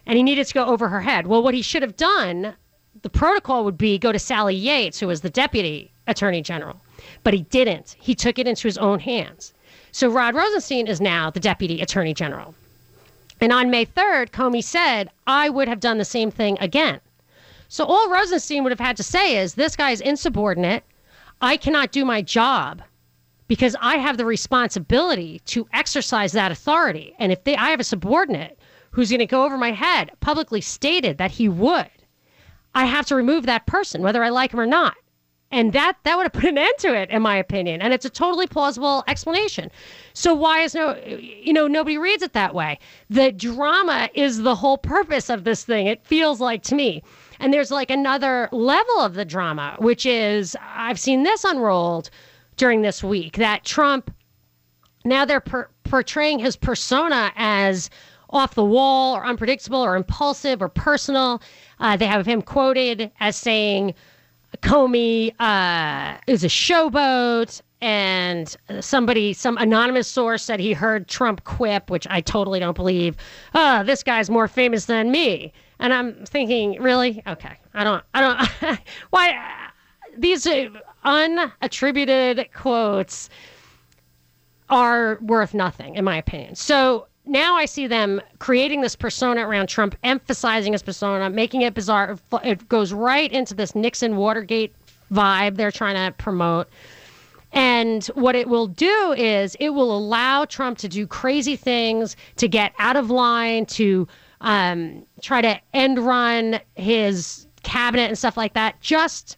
and 0.05 0.17
he 0.17 0.24
needed 0.24 0.48
to 0.48 0.53
go 0.53 0.65
over 0.65 0.89
her 0.89 1.01
head. 1.01 1.27
Well, 1.27 1.43
what 1.43 1.53
he 1.53 1.62
should 1.62 1.81
have 1.81 1.95
done, 1.95 2.55
the 3.01 3.10
protocol 3.10 3.63
would 3.65 3.77
be 3.77 3.98
go 3.98 4.12
to 4.12 4.19
Sally 4.19 4.55
Yates, 4.55 5.00
who 5.00 5.07
was 5.07 5.22
the 5.22 5.29
deputy 5.29 5.91
attorney 6.07 6.41
general. 6.41 6.81
But 7.24 7.33
he 7.33 7.41
didn't. 7.43 7.95
He 8.00 8.15
took 8.15 8.39
it 8.39 8.47
into 8.47 8.67
his 8.67 8.77
own 8.77 9.00
hands. 9.00 9.53
So 9.91 10.09
Rod 10.09 10.35
Rosenstein 10.35 10.88
is 10.88 11.00
now 11.00 11.29
the 11.29 11.39
deputy 11.39 11.81
attorney 11.81 12.13
general. 12.13 12.53
And 13.41 13.51
on 13.51 13.69
May 13.69 13.85
3rd, 13.85 14.31
Comey 14.31 14.63
said, 14.63 15.09
I 15.27 15.50
would 15.50 15.67
have 15.67 15.79
done 15.79 15.97
the 15.97 16.05
same 16.05 16.31
thing 16.31 16.57
again. 16.59 17.00
So 17.67 17.85
all 17.85 18.09
Rosenstein 18.09 18.63
would 18.63 18.71
have 18.71 18.79
had 18.79 18.97
to 18.97 19.03
say 19.03 19.38
is, 19.38 19.53
this 19.53 19.75
guy 19.75 19.91
is 19.91 20.01
insubordinate. 20.01 20.83
I 21.41 21.57
cannot 21.57 21.91
do 21.91 22.05
my 22.05 22.21
job 22.21 22.81
because 23.47 23.75
I 23.81 23.97
have 23.97 24.17
the 24.17 24.25
responsibility 24.25 25.39
to 25.45 25.67
exercise 25.74 26.31
that 26.31 26.51
authority. 26.51 27.13
And 27.19 27.31
if 27.31 27.43
they, 27.43 27.55
I 27.55 27.69
have 27.69 27.79
a 27.79 27.83
subordinate 27.83 28.57
who's 28.91 29.09
going 29.09 29.19
to 29.19 29.25
go 29.25 29.43
over 29.43 29.57
my 29.57 29.71
head, 29.71 30.12
publicly 30.21 30.62
stated 30.62 31.17
that 31.17 31.31
he 31.31 31.50
would, 31.50 31.89
I 32.74 32.85
have 32.85 33.05
to 33.07 33.15
remove 33.15 33.45
that 33.45 33.65
person, 33.65 34.01
whether 34.01 34.24
I 34.24 34.29
like 34.29 34.51
him 34.51 34.59
or 34.59 34.65
not 34.65 34.95
and 35.55 35.71
that 35.71 35.97
that 36.03 36.17
would 36.17 36.24
have 36.24 36.33
put 36.33 36.43
an 36.43 36.57
end 36.57 36.74
to 36.79 36.93
it 36.93 37.09
in 37.09 37.21
my 37.21 37.38
opinion. 37.38 37.82
And 37.82 37.93
it's 37.93 38.06
a 38.06 38.10
totally 38.10 38.45
plausible 38.45 39.03
explanation. 39.08 39.71
So 40.13 40.34
why 40.34 40.60
is 40.62 40.75
no 40.75 40.95
you 41.06 41.53
know 41.53 41.67
nobody 41.67 41.97
reads 41.97 42.23
it 42.23 42.34
that 42.34 42.53
way? 42.53 42.77
The 43.10 43.32
drama 43.32 44.10
is 44.13 44.41
the 44.41 44.56
whole 44.56 44.77
purpose 44.77 45.30
of 45.30 45.45
this 45.45 45.63
thing 45.63 45.88
it 45.88 46.06
feels 46.06 46.41
like 46.41 46.62
to 46.63 46.75
me. 46.75 47.03
And 47.39 47.53
there's 47.53 47.71
like 47.71 47.89
another 47.89 48.49
level 48.51 48.99
of 48.99 49.13
the 49.13 49.25
drama 49.25 49.75
which 49.80 50.06
is 50.06 50.56
i've 50.62 50.99
seen 50.99 51.23
this 51.23 51.43
unrolled 51.43 52.10
during 52.56 52.82
this 52.82 53.03
week 53.03 53.36
that 53.36 53.65
trump 53.65 54.10
now 55.03 55.25
they're 55.25 55.41
per- 55.41 55.69
portraying 55.84 56.39
his 56.39 56.56
persona 56.56 57.32
as 57.36 57.89
off 58.30 58.56
the 58.56 58.63
wall 58.63 59.15
or 59.15 59.25
unpredictable 59.25 59.82
or 59.82 59.95
impulsive 59.95 60.62
or 60.62 60.69
personal. 60.69 61.41
Uh, 61.80 61.95
they 61.95 62.08
have 62.08 62.25
him 62.25 62.41
quoted 62.41 63.12
as 63.19 63.36
saying 63.36 63.93
Comey 64.62 65.34
uh, 65.39 66.17
is 66.27 66.43
a 66.43 66.47
showboat, 66.47 67.62
and 67.81 68.55
somebody, 68.79 69.34
some 69.34 69.58
anonymous 69.58 70.08
source 70.08 70.43
said 70.43 70.60
he 70.60 70.73
heard 70.73 71.08
Trump 71.08 71.43
quip, 71.43 71.89
which 71.89 72.08
I 72.10 72.21
totally 72.21 72.60
don't 72.60 72.75
believe. 72.75 73.15
Oh, 73.53 73.84
this 73.84 74.01
guy's 74.01 74.29
more 74.29 74.47
famous 74.47 74.86
than 74.86 75.12
me, 75.12 75.53
and 75.79 75.93
I'm 75.93 76.25
thinking, 76.25 76.81
really? 76.81 77.21
Okay, 77.27 77.58
I 77.73 77.84
don't, 77.84 78.03
I 78.13 78.21
don't. 78.21 78.79
why 79.12 79.69
these 80.17 80.45
unattributed 81.05 82.51
quotes 82.53 83.29
are 84.69 85.19
worth 85.21 85.53
nothing, 85.53 85.95
in 85.95 86.03
my 86.03 86.17
opinion. 86.17 86.55
So 86.55 87.08
now 87.25 87.55
I 87.55 87.65
see 87.65 87.88
them 87.88 88.21
creating 88.39 88.81
this 88.81 88.95
persona 88.95 89.47
around 89.47 89.67
Trump, 89.67 89.95
emphasizing 90.03 90.73
his 90.73 90.83
persona, 90.83 91.29
making 91.29 91.61
it 91.61 91.73
bizarre. 91.73 92.17
It 92.43 92.67
goes 92.69 92.93
right 92.93 93.31
into 93.31 93.53
this 93.53 93.75
Nixon 93.75 94.17
Watergate 94.17 94.73
vibe 95.11 95.55
they're 95.55 95.71
trying 95.71 95.95
to 95.95 96.15
promote. 96.17 96.67
And 97.51 98.05
what 98.15 98.35
it 98.35 98.49
will 98.49 98.67
do 98.67 99.13
is 99.13 99.55
it 99.59 99.69
will 99.69 99.95
allow 99.95 100.45
Trump 100.45 100.77
to 100.79 100.89
do 100.89 101.07
crazy 101.07 101.55
things, 101.55 102.17
to 102.35 102.47
get 102.47 102.73
out 102.79 102.97
of 102.97 103.09
line, 103.09 103.65
to 103.67 104.07
um, 104.41 105.05
try 105.21 105.41
to 105.41 105.59
end 105.73 105.99
run 105.99 106.59
his 106.75 107.47
cabinet 107.63 108.07
and 108.09 108.17
stuff 108.17 108.35
like 108.35 108.53
that, 108.53 108.79
just 108.81 109.38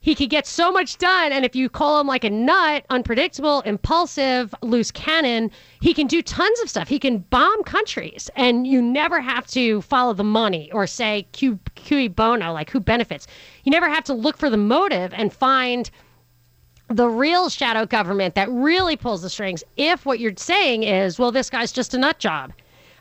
he 0.00 0.14
could 0.14 0.30
get 0.30 0.46
so 0.46 0.70
much 0.70 0.96
done. 0.98 1.32
And 1.32 1.44
if 1.44 1.56
you 1.56 1.68
call 1.68 2.00
him 2.00 2.06
like 2.06 2.24
a 2.24 2.30
nut, 2.30 2.84
unpredictable, 2.88 3.60
impulsive, 3.62 4.54
loose 4.62 4.90
cannon, 4.90 5.50
he 5.80 5.92
can 5.92 6.06
do 6.06 6.22
tons 6.22 6.60
of 6.60 6.70
stuff. 6.70 6.88
He 6.88 6.98
can 6.98 7.18
bomb 7.18 7.64
countries, 7.64 8.30
and 8.36 8.66
you 8.66 8.80
never 8.80 9.20
have 9.20 9.46
to 9.48 9.82
follow 9.82 10.14
the 10.14 10.24
money 10.24 10.70
or 10.72 10.86
say 10.86 11.26
Q, 11.32 11.58
cui 11.74 12.08
bono, 12.08 12.52
like 12.52 12.70
who 12.70 12.80
benefits. 12.80 13.26
You 13.64 13.72
never 13.72 13.88
have 13.88 14.04
to 14.04 14.14
look 14.14 14.36
for 14.36 14.50
the 14.50 14.56
motive 14.56 15.12
and 15.14 15.32
find 15.32 15.90
the 16.88 17.08
real 17.08 17.50
shadow 17.50 17.84
government 17.84 18.34
that 18.34 18.48
really 18.50 18.96
pulls 18.96 19.20
the 19.20 19.28
strings 19.28 19.62
if 19.76 20.06
what 20.06 20.20
you're 20.20 20.32
saying 20.36 20.84
is, 20.84 21.18
well, 21.18 21.32
this 21.32 21.50
guy's 21.50 21.72
just 21.72 21.92
a 21.92 21.98
nut 21.98 22.18
job. 22.18 22.52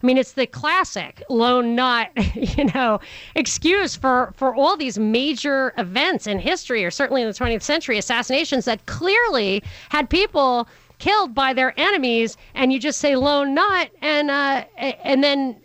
Mean, 0.07 0.17
it's 0.17 0.31
the 0.31 0.47
classic 0.47 1.21
lone 1.29 1.75
nut, 1.75 2.09
you 2.33 2.63
know, 2.73 3.01
excuse 3.35 3.97
for 3.97 4.33
for 4.37 4.55
all 4.55 4.77
these 4.77 4.97
major 4.97 5.73
events 5.77 6.27
in 6.27 6.39
history, 6.39 6.85
or 6.85 6.91
certainly 6.91 7.23
in 7.23 7.27
the 7.27 7.33
20th 7.33 7.61
century, 7.61 7.97
assassinations 7.97 8.63
that 8.63 8.85
clearly 8.85 9.61
had 9.89 10.09
people 10.09 10.69
killed 10.99 11.35
by 11.35 11.51
their 11.51 11.77
enemies, 11.77 12.37
and 12.55 12.71
you 12.71 12.79
just 12.79 12.99
say 12.99 13.17
lone 13.17 13.53
nut, 13.53 13.89
and 14.01 14.31
uh, 14.31 14.63
and 14.77 15.25
then 15.25 15.59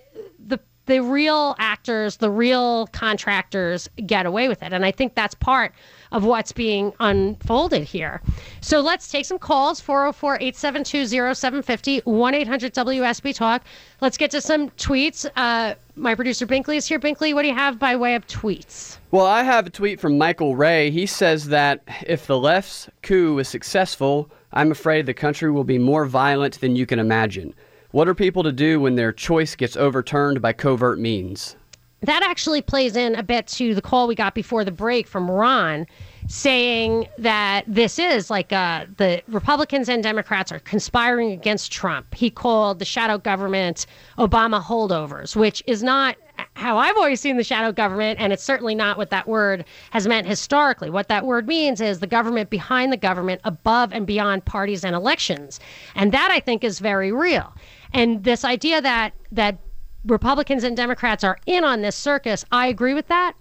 the 0.45 0.59
the 0.87 1.01
real 1.01 1.55
actors, 1.61 2.17
the 2.17 2.29
real 2.29 2.89
contractors 2.89 3.89
get 4.07 4.27
away 4.27 4.49
with 4.49 4.61
it, 4.65 4.73
and 4.73 4.85
I 4.85 4.91
think 4.91 5.15
that's 5.15 5.37
part 5.37 5.73
of 6.13 6.25
what's 6.25 6.53
being 6.53 6.93
unfolded 7.01 7.83
here. 7.83 8.21
So 8.61 8.81
let's 8.81 9.11
take 9.11 9.25
some 9.25 9.39
calls 9.39 9.81
404 9.81 10.37
872 10.37 11.07
0750 11.35 12.01
1 12.05 12.35
800 12.35 12.75
WSB 12.75 13.35
Talk. 13.35 13.63
Let's 14.01 14.17
get 14.17 14.31
to 14.31 14.41
some 14.41 14.71
tweets. 14.71 15.29
Uh, 15.37 15.75
my 15.97 16.15
producer 16.15 16.47
Binkley 16.47 16.77
is 16.77 16.87
here. 16.87 16.99
Binkley, 16.99 17.35
what 17.35 17.43
do 17.43 17.49
you 17.49 17.55
have 17.55 17.79
by 17.79 17.97
way 17.97 18.15
of 18.15 18.27
tweets? 18.27 18.99
Well, 19.11 19.27
I 19.27 19.43
have 19.43 19.67
a 19.67 19.71
tweet 19.71 20.01
from 20.01 20.17
Michael 20.17 20.55
Ray. 20.57 20.91
He 20.91 21.07
says 21.07 21.49
that 21.49 21.83
if 22.07 22.27
the 22.27 22.39
left's 22.39 22.89
coup 23.03 23.39
is 23.39 23.49
successful, 23.49 24.31
I'm 24.53 24.71
afraid 24.71 25.07
the 25.07 25.15
country 25.15 25.51
will 25.51 25.65
be 25.65 25.79
more 25.79 26.07
violent 26.07 26.61
than 26.61 26.77
you 26.77 26.87
can 26.87 26.99
imagine. 26.99 27.55
What 27.91 28.09
are 28.09 28.15
people 28.15 28.43
to 28.43 28.53
do 28.53 28.81
when 28.81 28.95
their 28.95 29.13
choice 29.13 29.55
gets 29.55 29.77
overturned 29.77 30.41
by 30.41 30.55
covert 30.55 30.99
means? 30.99 31.57
That 32.03 32.23
actually 32.23 32.63
plays 32.63 32.97
in 32.97 33.15
a 33.15 33.23
bit 33.23 33.47
to 33.47 33.75
the 33.75 33.83
call 33.83 34.09
we 34.09 34.15
got 34.15 34.35
before 34.35 34.65
the 34.65 34.73
break 34.73 35.07
from 35.07 35.31
Ron 35.31 35.87
saying 36.29 37.09
that 37.19 37.65
this 37.67 37.99
is 37.99 38.31
like 38.31 38.53
uh, 38.53 38.87
the 38.97 39.23
Republicans 39.29 39.89
and 39.89 40.03
Democrats 40.03 40.53
are 40.53 40.61
conspiring 40.61 41.33
against 41.33 41.73
Trump. 41.73 42.15
He 42.15 42.31
called 42.31 42.79
the 42.79 42.85
shadow 42.85 43.19
government 43.19 43.87
Obama 44.19 44.63
holdovers, 44.63 45.35
which 45.37 45.63
is 45.67 45.83
not 45.83 46.17
how 46.55 46.79
I've 46.79 46.97
always 46.97 47.21
seen 47.21 47.37
the 47.37 47.45
shadow 47.45 47.73
government, 47.73 48.19
and 48.21 48.33
it's 48.33 48.43
certainly 48.43 48.75
not 48.75 48.97
what 48.97 49.11
that 49.11 49.29
word 49.29 49.65
has 49.91 50.07
meant 50.07 50.27
historically. 50.27 50.91
What 50.91 51.09
that 51.09 51.27
word 51.27 51.47
means 51.47 51.81
is 51.81 52.01
the 52.01 52.07
government 52.07 52.51
behind 52.51 52.93
the 52.93 52.97
government, 52.97 53.41
above 53.45 53.93
and 53.93 54.07
beyond 54.07 54.45
parties 54.45 54.85
and 54.85 54.95
elections, 54.95 55.61
and 55.95 56.13
that 56.13 56.31
I 56.31 56.41
think 56.41 56.65
is 56.65 56.79
very 56.79 57.13
real. 57.13 57.53
And 57.93 58.25
this 58.25 58.45
idea 58.45 58.81
that 58.81 59.13
that 59.33 59.59
Republicans 60.05 60.65
and 60.65 60.77
Democrats 60.77 61.25
are 61.25 61.39
in 61.47 61.65
on 61.65 61.83
this 61.83 61.97
circus, 61.97 62.45
I 62.51 62.67
agree 62.67 62.95
with 62.95 63.09
that, 63.09 63.35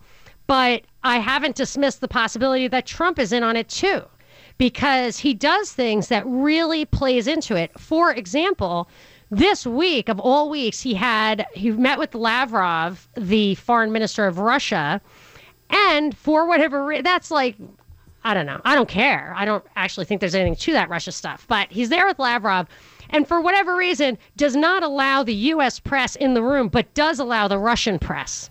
but 0.48 0.84
I 1.04 1.18
haven't 1.18 1.56
dismissed 1.56 2.02
the 2.02 2.08
possibility 2.08 2.68
that 2.68 2.86
Trump 2.86 3.20
is 3.20 3.32
in 3.32 3.44
on 3.44 3.56
it 3.56 3.70
too 3.70 4.04
because 4.58 5.18
he 5.18 5.34
does 5.34 5.72
things 5.72 6.08
that 6.10 6.24
really 6.28 6.86
plays 6.86 7.26
into 7.28 7.56
it. 7.56 7.72
For 7.80 8.12
example, 8.14 8.90
this 9.32 9.66
week 9.66 10.10
of 10.10 10.20
all 10.20 10.50
weeks, 10.50 10.82
he 10.82 10.94
had 10.94 11.48
he 11.54 11.72
met 11.72 11.98
with 11.98 12.14
Lavrov, 12.14 13.08
the 13.16 13.56
foreign 13.56 13.92
minister 13.92 14.28
of 14.28 14.38
Russia, 14.38 15.02
and 15.70 16.16
for 16.16 16.48
whatever 16.48 17.02
that's 17.02 17.32
like 17.32 17.56
I 18.24 18.36
don't 18.36 18.46
know. 18.46 18.62
I 18.64 18.76
don't 18.76 18.90
care. 18.90 19.34
I 19.36 19.46
don't 19.46 19.64
actually 19.76 20.06
think 20.06 20.22
there's 20.22 20.36
anything 20.36 20.56
to 20.58 20.74
that 20.74 20.90
Russia 20.90 21.12
stuff. 21.12 21.46
But 21.48 21.72
he's 21.72 21.90
there 21.90 22.06
with 22.06 22.20
Lavrov, 22.20 22.68
and 23.12 23.28
for 23.28 23.42
whatever 23.42 23.76
reason, 23.76 24.18
does 24.36 24.56
not 24.56 24.84
allow 24.84 25.24
the 25.24 25.34
U.S. 25.34 25.80
press 25.80 26.16
in 26.16 26.34
the 26.34 26.44
room, 26.44 26.68
but 26.70 26.94
does 26.94 27.20
allow 27.20 27.48
the 27.48 27.60
Russian 27.60 28.00
press, 28.00 28.50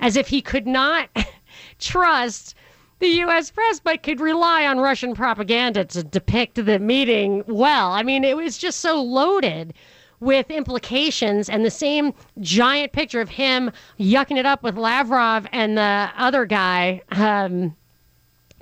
as 0.00 0.16
if 0.16 0.28
he 0.28 0.40
could 0.40 0.66
not 0.66 1.08
trust 1.78 2.54
the 2.98 3.08
U.S. 3.08 3.50
press, 3.50 3.80
but 3.80 4.02
could 4.02 4.20
rely 4.20 4.66
on 4.66 4.78
Russian 4.78 5.14
propaganda 5.14 5.84
to 5.84 6.02
depict 6.02 6.64
the 6.64 6.78
meeting 6.78 7.44
well. 7.46 7.92
I 7.92 8.02
mean, 8.02 8.24
it 8.24 8.36
was 8.36 8.56
just 8.56 8.80
so 8.80 9.02
loaded 9.02 9.74
with 10.20 10.50
implications 10.50 11.50
and 11.50 11.64
the 11.64 11.70
same 11.70 12.14
giant 12.40 12.92
picture 12.92 13.20
of 13.20 13.28
him 13.28 13.70
yucking 14.00 14.38
it 14.38 14.46
up 14.46 14.62
with 14.62 14.78
Lavrov 14.78 15.46
and 15.52 15.76
the 15.76 16.10
other 16.16 16.46
guy, 16.46 17.02
um, 17.10 17.76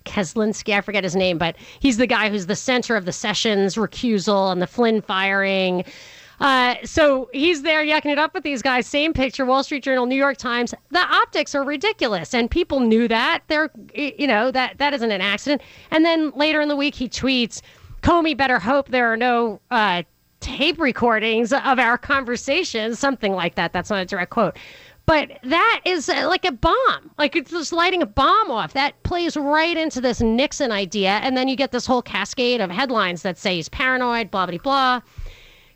Keslinski, 0.05 0.77
I 0.77 0.81
forget 0.81 1.05
his 1.05 1.17
name, 1.17 1.39
but 1.39 1.57
he's 1.81 1.97
the 1.97 2.07
guy 2.07 2.29
who's 2.31 2.47
the 2.47 2.57
center 2.57 2.97
of 2.97 3.05
the 3.05 3.13
Sessions 3.13 3.77
recusal 3.77 4.53
and 4.53 4.61
the 4.61 4.67
Flynn 4.67 5.03
firing. 5.03 5.85
Uh, 6.41 6.75
so 6.85 7.31
he's 7.33 7.63
there 7.63 7.85
yucking 7.85 8.11
it 8.11 8.19
up 8.19 8.35
with 8.35 8.43
these 8.43 8.61
guys. 8.61 8.87
Same 8.87 9.13
picture, 9.13 9.45
Wall 9.45 9.63
Street 9.63 9.85
Journal, 9.85 10.07
New 10.07 10.17
York 10.17 10.37
Times. 10.37 10.75
The 10.91 10.99
optics 10.99 11.55
are 11.55 11.65
ridiculous, 11.65 12.35
and 12.35 12.51
people 12.51 12.81
knew 12.81 13.07
that. 13.09 13.43
They're, 13.47 13.71
you 13.95 14.27
know, 14.27 14.51
that 14.51 14.79
that 14.79 14.95
isn't 14.95 15.11
an 15.11 15.21
accident. 15.21 15.63
And 15.91 16.05
then 16.05 16.31
later 16.31 16.61
in 16.61 16.69
the 16.69 16.77
week, 16.77 16.97
he 16.97 17.09
tweets, 17.09 17.63
"Comey 18.03 18.37
better 18.37 18.59
hope 18.59 18.89
there 18.89 19.13
are 19.13 19.17
no 19.17 19.61
uh, 19.71 20.03
tape 20.41 20.81
recordings 20.81 21.53
of 21.53 21.79
our 21.79 21.97
conversations." 21.97 22.99
Something 22.99 23.33
like 23.33 23.55
that. 23.55 23.73
That's 23.73 23.91
not 23.91 24.01
a 24.01 24.05
direct 24.05 24.31
quote. 24.31 24.57
But 25.07 25.39
that 25.43 25.81
is 25.85 26.09
uh, 26.09 26.27
like 26.29 26.45
a 26.45 26.53
bomb. 26.53 27.11
Like 27.19 27.37
it's 27.37 27.51
just 27.51 27.73
lighting 27.73 28.03
a 28.03 28.07
bomb 28.07 28.51
off. 28.51 28.73
That 28.73 29.03
plays 29.03 29.37
right 29.37 29.77
into 29.77 30.01
this 30.01 30.21
Nixon 30.21 30.73
idea. 30.73 31.11
And 31.23 31.37
then 31.37 31.49
you 31.49 31.57
get 31.57 31.73
this 31.73 31.87
whole 31.87 32.03
cascade 32.03 32.61
of 32.61 32.71
headlines 32.71 33.23
that 33.23 33.37
say 33.37 33.57
he's 33.57 33.69
paranoid, 33.69 34.31
blah, 34.31 34.47
blah, 34.47 34.59
blah. 34.59 35.01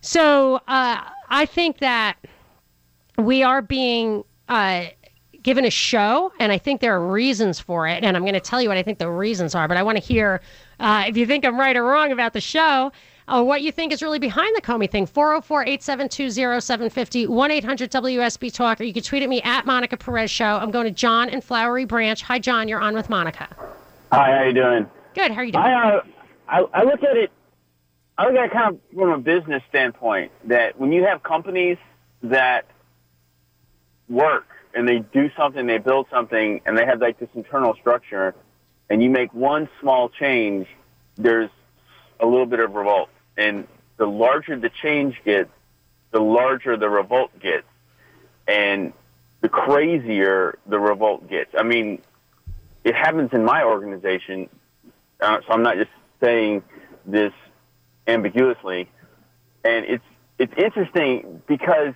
So 0.01 0.57
uh, 0.69 1.03
I 1.29 1.47
think 1.47 1.79
that 1.79 2.17
we 3.19 3.43
are 3.43 3.61
being 3.61 4.25
uh, 4.49 4.87
given 5.43 5.65
a 5.65 5.71
show, 5.71 6.33
and 6.39 6.53
I 6.53 6.59
think 6.59 6.81
there 6.81 6.95
are 6.95 7.07
reasons 7.07 7.61
for 7.61 7.87
it. 7.87 8.05
And 8.05 8.17
I'm 8.17 8.23
going 8.23 8.35
to 8.35 8.41
tell 8.41 8.63
you 8.63 8.69
what 8.69 8.79
I 8.79 8.83
think 8.83 8.99
the 8.99 9.11
reasons 9.11 9.55
are, 9.55 9.69
but 9.69 9.77
I 9.77 9.83
want 9.83 9.99
to 9.99 10.05
hear 10.05 10.41
uh, 10.81 11.05
if 11.07 11.17
you 11.17 11.27
think 11.27 11.45
I'm 11.45 11.59
right 11.59 11.77
or 11.77 11.85
wrong 11.85 12.13
about 12.13 12.33
the 12.33 12.41
show. 12.41 12.93
Or 13.31 13.45
what 13.45 13.63
you 13.63 13.73
think 13.73 13.93
is 13.93 14.03
really 14.03 14.19
behind 14.19 14.57
the 14.57 14.63
Comey 14.63 14.91
thing. 14.91 15.07
404 15.07 15.63
872 15.63 16.31
0750 16.31 17.27
1 17.27 17.51
800 17.51 17.91
WSB 17.91 18.53
Talk, 18.53 18.81
or 18.81 18.85
you 18.85 18.93
can 18.93 19.03
tweet 19.03 19.23
at 19.23 19.29
me 19.29 19.43
at 19.43 19.67
Monica 19.67 19.97
Perez 19.97 20.31
Show. 20.31 20.45
I'm 20.45 20.71
going 20.71 20.87
to 20.87 20.91
John 20.91 21.29
in 21.29 21.41
Flowery 21.41 21.85
Branch. 21.85 22.21
Hi, 22.23 22.39
John. 22.39 22.69
You're 22.69 22.81
on 22.81 22.95
with 22.95 23.11
Monica. 23.11 23.49
Hi, 24.13 24.39
how 24.39 24.45
you 24.45 24.55
doing? 24.55 24.87
Good. 25.15 25.33
How 25.33 25.39
are 25.39 25.45
you 25.45 25.53
doing? 25.53 25.65
I, 25.65 25.97
uh, 25.97 26.03
I, 26.49 26.59
I 26.73 26.83
look 26.85 27.03
at 27.03 27.17
it 27.17 27.31
I 28.19 28.27
look 28.27 28.35
at 28.35 28.47
it 28.47 28.51
kind 28.51 28.75
of 28.75 28.81
from 28.93 29.11
a 29.11 29.19
business 29.19 29.63
standpoint 29.69 30.33
that 30.47 30.79
when 30.79 30.91
you 30.91 31.05
have 31.05 31.23
companies 31.23 31.79
that 32.25 32.67
work 34.09 34.47
and 34.75 34.89
they 34.89 34.99
do 34.99 35.31
something, 35.37 35.67
they 35.67 35.79
build 35.79 36.07
something, 36.11 36.61
and 36.67 36.77
they 36.77 36.85
have 36.85 37.01
like 37.01 37.21
this 37.21 37.29
internal 37.35 37.75
structure, 37.75 38.35
and 38.91 39.01
you 39.01 39.09
make 39.09 39.33
one 39.33 39.69
small 39.81 40.09
change, 40.09 40.67
there's 41.17 41.51
a 42.19 42.27
little 42.27 42.47
bit 42.47 42.59
of 42.59 42.75
revolt. 42.75 43.09
And 43.39 43.67
the 43.97 44.07
larger 44.07 44.59
the 44.59 44.71
change 44.83 45.15
gets, 45.25 45.49
the 46.11 46.21
larger 46.21 46.77
the 46.77 46.91
revolt 46.91 47.31
gets. 47.41 47.67
And 48.47 48.93
the 49.41 49.49
crazier 49.49 50.59
the 50.67 50.79
revolt 50.79 51.31
gets. 51.31 51.55
I 51.57 51.63
mean, 51.63 52.03
it 52.85 52.95
happens 52.95 53.31
in 53.33 53.45
my 53.45 53.63
organization, 53.63 54.49
uh, 55.21 55.39
so 55.47 55.53
I'm 55.53 55.63
not 55.63 55.77
just 55.77 55.91
saying 56.21 56.65
this 57.07 57.33
ambiguously. 58.07 58.91
And 59.65 59.85
it's, 59.87 60.05
it's 60.39 60.53
interesting 60.57 61.43
because 61.47 61.95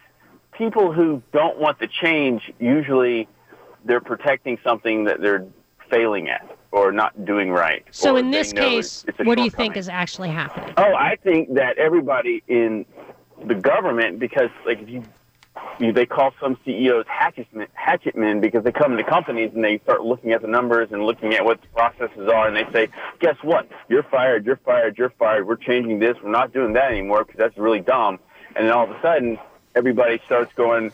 people 0.53 0.93
who 0.93 1.23
don't 1.33 1.59
want 1.59 1.81
the 1.81 1.89
change 1.89 2.53
usually 2.61 3.29
they're 3.85 4.01
protecting 4.01 4.59
something 4.63 5.05
that 5.05 5.21
they're 5.21 5.47
failing 5.91 6.29
at 6.29 6.52
or 6.73 6.91
not 6.91 7.25
doing 7.25 7.51
right. 7.51 7.85
So 7.91 8.17
in 8.17 8.31
this 8.31 8.53
case, 8.53 9.05
it's, 9.07 9.19
it's 9.21 9.27
what 9.27 9.37
do 9.37 9.45
you 9.45 9.51
think 9.51 9.77
is 9.77 9.89
actually 9.89 10.31
happening? 10.31 10.75
Oh, 10.77 10.95
I 10.95 11.17
think 11.23 11.55
that 11.55 11.79
everybody 11.79 12.43
in 12.49 12.87
the 13.47 13.55
government, 13.55 14.19
because 14.19 14.51
like 14.67 14.81
if 14.81 14.89
you 14.89 15.05
you, 15.79 15.93
they 15.93 16.07
call 16.07 16.33
some 16.41 16.57
CEOs 16.65 17.05
hatchetmen, 17.07 17.67
hatchetmen 17.79 18.41
because 18.41 18.65
they 18.65 18.73
come 18.73 18.93
into 18.93 19.05
companies 19.05 19.51
and 19.55 19.63
they 19.63 19.79
start 19.81 20.03
looking 20.03 20.33
at 20.33 20.41
the 20.41 20.49
numbers 20.49 20.89
and 20.93 21.05
looking 21.05 21.35
at 21.35 21.45
what 21.45 21.61
the 21.61 21.69
processes 21.69 22.29
are, 22.29 22.49
and 22.49 22.57
they 22.57 22.67
say, 22.73 22.89
"Guess 23.21 23.37
what? 23.43 23.69
You're 23.89 24.03
fired. 24.05 24.47
You're 24.47 24.61
fired. 24.65 24.97
You're 24.97 25.11
fired. 25.11 25.47
We're 25.47 25.57
changing 25.57 25.99
this. 25.99 26.17
We're 26.23 26.31
not 26.31 26.53
doing 26.53 26.73
that 26.73 26.91
anymore 26.91 27.25
because 27.25 27.39
that's 27.39 27.59
really 27.59 27.81
dumb." 27.81 28.19
And 28.57 28.67
then 28.67 28.73
all 28.73 28.85
of 28.85 28.91
a 28.91 29.01
sudden, 29.03 29.39
everybody 29.75 30.21
starts 30.25 30.53
going. 30.55 30.93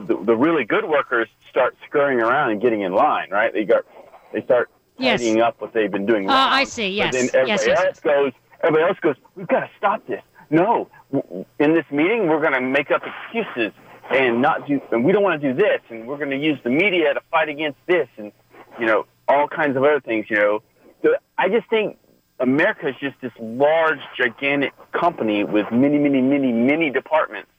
The, 0.00 0.16
the 0.22 0.36
really 0.36 0.64
good 0.64 0.84
workers 0.84 1.28
start 1.50 1.76
scurrying 1.86 2.20
around 2.20 2.50
and 2.50 2.60
getting 2.60 2.82
in 2.82 2.92
line, 2.92 3.30
right? 3.30 3.52
They 3.52 3.64
got 3.64 3.84
they 4.32 4.42
start 4.42 4.70
yes. 4.98 5.20
tidying 5.20 5.40
up 5.40 5.60
what 5.60 5.72
they've 5.72 5.90
been 5.90 6.06
doing. 6.06 6.28
Oh, 6.28 6.32
uh, 6.32 6.48
I 6.50 6.64
see. 6.64 6.88
Yes. 6.88 7.12
But 7.12 7.18
then 7.18 7.28
everybody 7.34 7.50
yes, 7.50 7.66
yes, 7.66 7.84
else 7.84 8.00
goes. 8.00 8.32
Everybody 8.62 8.88
else 8.88 8.98
goes. 9.00 9.16
We've 9.34 9.48
got 9.48 9.60
to 9.60 9.70
stop 9.76 10.06
this. 10.06 10.22
No, 10.50 10.88
in 11.12 11.74
this 11.74 11.84
meeting, 11.90 12.26
we're 12.26 12.40
going 12.40 12.54
to 12.54 12.60
make 12.60 12.90
up 12.90 13.02
excuses 13.04 13.72
and 14.10 14.40
not 14.40 14.66
do, 14.66 14.80
and 14.90 15.04
we 15.04 15.12
don't 15.12 15.22
want 15.22 15.40
to 15.40 15.52
do 15.52 15.54
this, 15.54 15.80
and 15.90 16.06
we're 16.06 16.16
going 16.16 16.30
to 16.30 16.38
use 16.38 16.58
the 16.64 16.70
media 16.70 17.12
to 17.12 17.20
fight 17.30 17.48
against 17.48 17.78
this, 17.86 18.08
and 18.16 18.32
you 18.80 18.86
know, 18.86 19.06
all 19.28 19.46
kinds 19.46 19.76
of 19.76 19.84
other 19.84 20.00
things. 20.00 20.26
You 20.30 20.36
know, 20.36 20.62
so 21.02 21.14
I 21.36 21.48
just 21.48 21.68
think 21.68 21.98
America 22.40 22.88
is 22.88 22.94
just 23.00 23.16
this 23.20 23.32
large, 23.38 24.00
gigantic 24.16 24.72
company 24.92 25.44
with 25.44 25.70
many, 25.70 25.98
many, 25.98 26.22
many, 26.22 26.52
many 26.52 26.90
departments, 26.90 27.50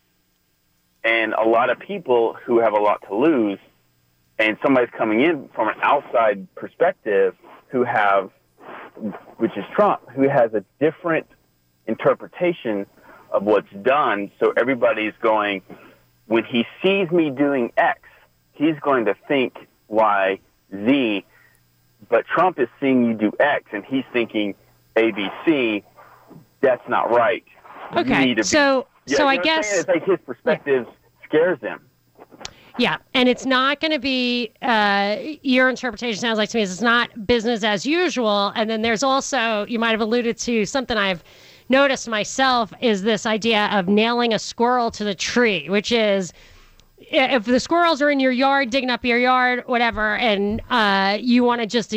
and 1.03 1.33
a 1.33 1.47
lot 1.47 1.69
of 1.69 1.79
people 1.79 2.35
who 2.45 2.59
have 2.59 2.73
a 2.73 2.79
lot 2.79 3.03
to 3.07 3.15
lose, 3.15 3.59
and 4.39 4.57
somebody's 4.63 4.89
coming 4.97 5.21
in 5.21 5.49
from 5.53 5.67
an 5.67 5.75
outside 5.81 6.47
perspective 6.55 7.35
who 7.67 7.83
have, 7.83 8.31
which 9.37 9.55
is 9.57 9.65
Trump, 9.75 10.01
who 10.15 10.27
has 10.27 10.53
a 10.53 10.63
different 10.79 11.27
interpretation 11.85 12.85
of 13.31 13.43
what's 13.43 13.71
done. 13.83 14.31
So 14.39 14.53
everybody's 14.57 15.13
going 15.21 15.61
when 16.29 16.45
he 16.45 16.65
sees 16.81 17.09
me 17.11 17.31
doing 17.31 17.73
X, 17.75 18.01
he's 18.53 18.79
going 18.81 19.05
to 19.05 19.15
think 19.27 19.67
Y, 19.87 20.39
Z, 20.71 21.25
but 22.07 22.25
Trump 22.27 22.59
is 22.59 22.67
seeing 22.79 23.03
you 23.05 23.13
do 23.15 23.31
X 23.39 23.65
and 23.73 23.83
he's 23.83 24.05
thinking 24.13 24.55
A, 24.95 25.11
B, 25.11 25.27
C. 25.45 25.83
That's 26.61 26.87
not 26.87 27.09
right. 27.09 27.43
Okay. 27.95 28.35
Be, 28.35 28.43
so, 28.43 28.85
yeah, 29.07 29.17
so 29.17 29.23
you 29.23 29.29
I 29.29 29.37
guess 29.37 29.79
it's 29.79 29.87
like 29.87 30.05
his 30.05 30.19
perspective 30.25 30.85
yeah. 30.87 31.27
scares 31.27 31.59
them. 31.61 31.81
Yeah, 32.79 32.97
and 33.13 33.27
it's 33.27 33.45
not 33.45 33.81
going 33.81 33.91
to 33.91 33.99
be 33.99 34.53
uh, 34.61 35.17
your 35.41 35.69
interpretation. 35.69 36.17
Sounds 36.21 36.37
like 36.37 36.47
to 36.49 36.57
me 36.57 36.63
is 36.63 36.71
it's 36.71 36.81
not 36.81 37.27
business 37.27 37.61
as 37.61 37.85
usual. 37.85 38.53
And 38.55 38.69
then 38.69 38.83
there's 38.83 39.03
also 39.03 39.65
you 39.67 39.77
might 39.77 39.91
have 39.91 39.99
alluded 39.99 40.37
to 40.37 40.65
something 40.65 40.97
I've 40.97 41.21
noticed 41.67 42.07
myself 42.07 42.71
is 42.79 43.03
this 43.03 43.25
idea 43.25 43.67
of 43.73 43.89
nailing 43.89 44.33
a 44.33 44.39
squirrel 44.39 44.91
to 44.91 45.03
the 45.03 45.13
tree, 45.13 45.69
which 45.69 45.91
is 45.91 46.31
if 46.99 47.45
the 47.45 47.59
squirrels 47.59 48.01
are 48.01 48.09
in 48.09 48.19
your 48.19 48.31
yard, 48.31 48.69
digging 48.69 48.89
up 48.89 49.03
your 49.05 49.17
yard, 49.17 49.63
whatever, 49.65 50.15
and 50.15 50.61
uh, 50.69 51.17
you 51.19 51.43
want 51.43 51.61
to 51.61 51.67
just 51.67 51.93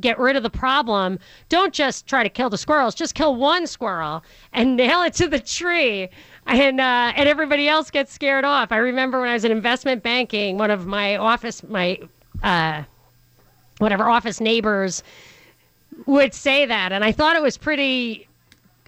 get 0.00 0.18
rid 0.18 0.36
of 0.36 0.42
the 0.42 0.50
problem, 0.50 1.18
don't 1.48 1.72
just 1.72 2.06
try 2.06 2.22
to 2.22 2.28
kill 2.28 2.50
the 2.50 2.58
squirrels. 2.58 2.94
Just 2.94 3.14
kill 3.14 3.36
one 3.36 3.66
squirrel 3.66 4.22
and 4.52 4.76
nail 4.76 5.02
it 5.02 5.14
to 5.14 5.28
the 5.28 5.40
tree, 5.40 6.08
and 6.46 6.80
uh, 6.80 7.12
and 7.16 7.28
everybody 7.28 7.68
else 7.68 7.90
gets 7.90 8.12
scared 8.12 8.44
off. 8.44 8.72
I 8.72 8.78
remember 8.78 9.20
when 9.20 9.28
I 9.28 9.34
was 9.34 9.44
in 9.44 9.52
investment 9.52 10.02
banking, 10.02 10.58
one 10.58 10.70
of 10.70 10.86
my 10.86 11.16
office, 11.16 11.62
my 11.62 11.98
uh, 12.42 12.82
whatever 13.78 14.08
office 14.08 14.40
neighbors 14.40 15.02
would 16.06 16.34
say 16.34 16.66
that, 16.66 16.92
and 16.92 17.04
I 17.04 17.12
thought 17.12 17.36
it 17.36 17.42
was 17.42 17.56
pretty 17.56 18.28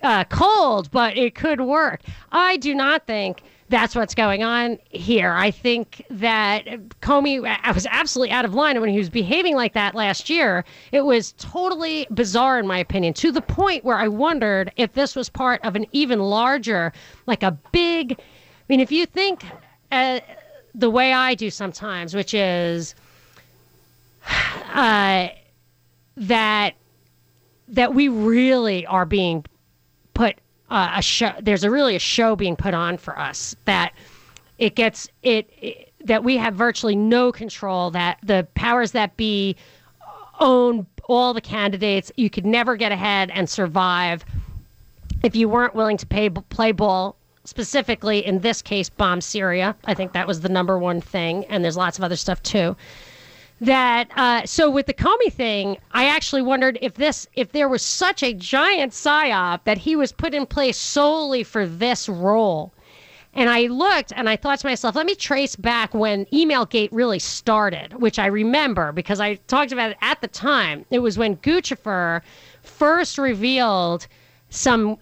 uh, 0.03 0.25
cold, 0.25 0.91
but 0.91 1.17
it 1.17 1.35
could 1.35 1.61
work. 1.61 2.03
I 2.33 2.57
do 2.57 2.75
not 2.75 3.07
think 3.07 3.43
that's 3.75 3.97
what's 3.97 4.15
going 4.15 4.45
on 4.45 4.79
here. 4.91 5.33
I 5.33 5.51
think 5.51 6.05
that 6.09 6.65
Comey 7.01 7.45
I 7.65 7.73
was 7.73 7.89
absolutely 7.91 8.31
out 8.31 8.45
of 8.45 8.55
line 8.55 8.81
when 8.81 8.89
he 8.89 8.99
was 8.99 9.11
behaving 9.11 9.57
like 9.57 9.73
that 9.73 9.97
last 9.97 10.31
year. 10.31 10.65
It 10.93 11.05
was 11.05 11.33
totally 11.39 12.07
bizarre, 12.15 12.61
in 12.61 12.69
my 12.69 12.79
opinion, 12.79 13.15
to 13.15 13.33
the 13.33 13.41
point 13.43 13.85
where 13.85 13.97
I 13.97 14.07
wondered 14.07 14.71
if 14.77 14.93
this 14.93 15.17
was 15.17 15.29
part 15.29 15.61
of 15.65 15.75
an 15.75 15.87
even 15.91 16.21
larger, 16.21 16.93
like 17.27 17.43
a 17.43 17.51
big. 17.73 18.13
I 18.21 18.23
mean, 18.69 18.79
if 18.79 18.93
you 18.93 19.07
think 19.07 19.45
uh, 19.91 20.21
the 20.73 20.89
way 20.89 21.13
I 21.13 21.35
do 21.35 21.51
sometimes, 21.51 22.15
which 22.15 22.33
is 22.33 22.95
uh, 24.73 25.31
that 26.17 26.75
that 27.67 27.93
we 27.93 28.07
really 28.07 28.87
are 28.87 29.05
being 29.05 29.45
put 30.15 30.37
uh, 30.75 30.95
a 30.97 31.03
show. 31.03 31.33
There's 31.41 31.63
a 31.63 31.71
really 31.71 31.95
a 31.95 32.01
show 32.01 32.35
being 32.35 32.57
put 32.57 32.75
on 32.75 32.99
for 32.99 33.17
us 33.17 33.55
that 33.65 33.93
it 34.59 34.75
gets 34.75 35.09
it, 35.23 35.49
it 35.63 35.93
that 36.05 36.25
we 36.25 36.37
have 36.37 36.55
virtually 36.55 36.97
no 36.97 37.31
control. 37.31 37.93
That 37.93 38.19
the 38.25 38.47
powers 38.55 38.91
that 38.91 39.17
be 39.17 39.55
own 40.41 40.87
all 41.05 41.33
the 41.33 41.41
candidates. 41.41 42.11
You 42.17 42.29
could 42.29 42.45
never 42.45 42.77
get 42.77 42.91
ahead 42.91 43.31
and 43.31 43.49
survive 43.49 44.25
if 45.23 45.37
you 45.37 45.49
weren't 45.49 45.77
willing 45.77 45.97
to 45.99 46.07
pay 46.07 46.29
play 46.29 46.73
ball. 46.73 47.17
Specifically, 47.45 48.25
in 48.27 48.41
this 48.41 48.61
case, 48.61 48.89
bomb 48.89 49.21
Syria. 49.21 49.77
I 49.85 49.95
think 49.95 50.13
that 50.15 50.27
was 50.27 50.41
the 50.41 50.49
number 50.49 50.79
one 50.79 51.01
thing, 51.01 51.45
and 51.45 51.63
there's 51.63 51.77
lots 51.77 51.99
of 51.99 52.05
other 52.05 52.17
stuff 52.17 52.43
too 52.43 52.75
that 53.61 54.11
uh, 54.17 54.45
so 54.45 54.71
with 54.71 54.87
the 54.87 54.95
Comey 54.95 55.33
thing, 55.33 55.77
I 55.93 56.07
actually 56.07 56.43
wondered 56.43 56.79
if 56.83 56.95
this 56.95 57.27
if 57.35 57.53
there 57.53 57.69
was 57.69 57.83
such 57.83 58.23
a 58.23 58.35
giant 58.35 58.93
psyop 58.93 59.61
that 59.65 59.79
he 59.79 59.97
was 59.97 60.13
put 60.13 60.35
in 60.35 60.47
place 60.47 60.77
solely 60.77 61.43
for 61.43 61.67
this 61.67 62.09
role. 62.09 62.73
And 63.37 63.51
I 63.51 63.63
looked 63.63 64.13
and 64.15 64.29
I 64.29 64.37
thought 64.37 64.61
to 64.61 64.67
myself, 64.67 64.95
let 64.95 65.07
me 65.07 65.17
trace 65.17 65.57
back 65.57 65.93
when 65.93 66.25
Emailgate 66.27 66.91
really 66.93 67.19
started, 67.19 67.95
which 67.95 68.19
I 68.19 68.27
remember 68.27 68.93
because 68.93 69.19
I 69.19 69.35
talked 69.49 69.73
about 69.73 69.91
it 69.91 69.97
at 70.03 70.21
the 70.21 70.29
time. 70.29 70.85
It 70.91 71.01
was 71.01 71.19
when 71.19 71.37
Guccifer 71.39 72.23
first 72.63 73.19
revealed 73.19 74.07
some 74.51 74.99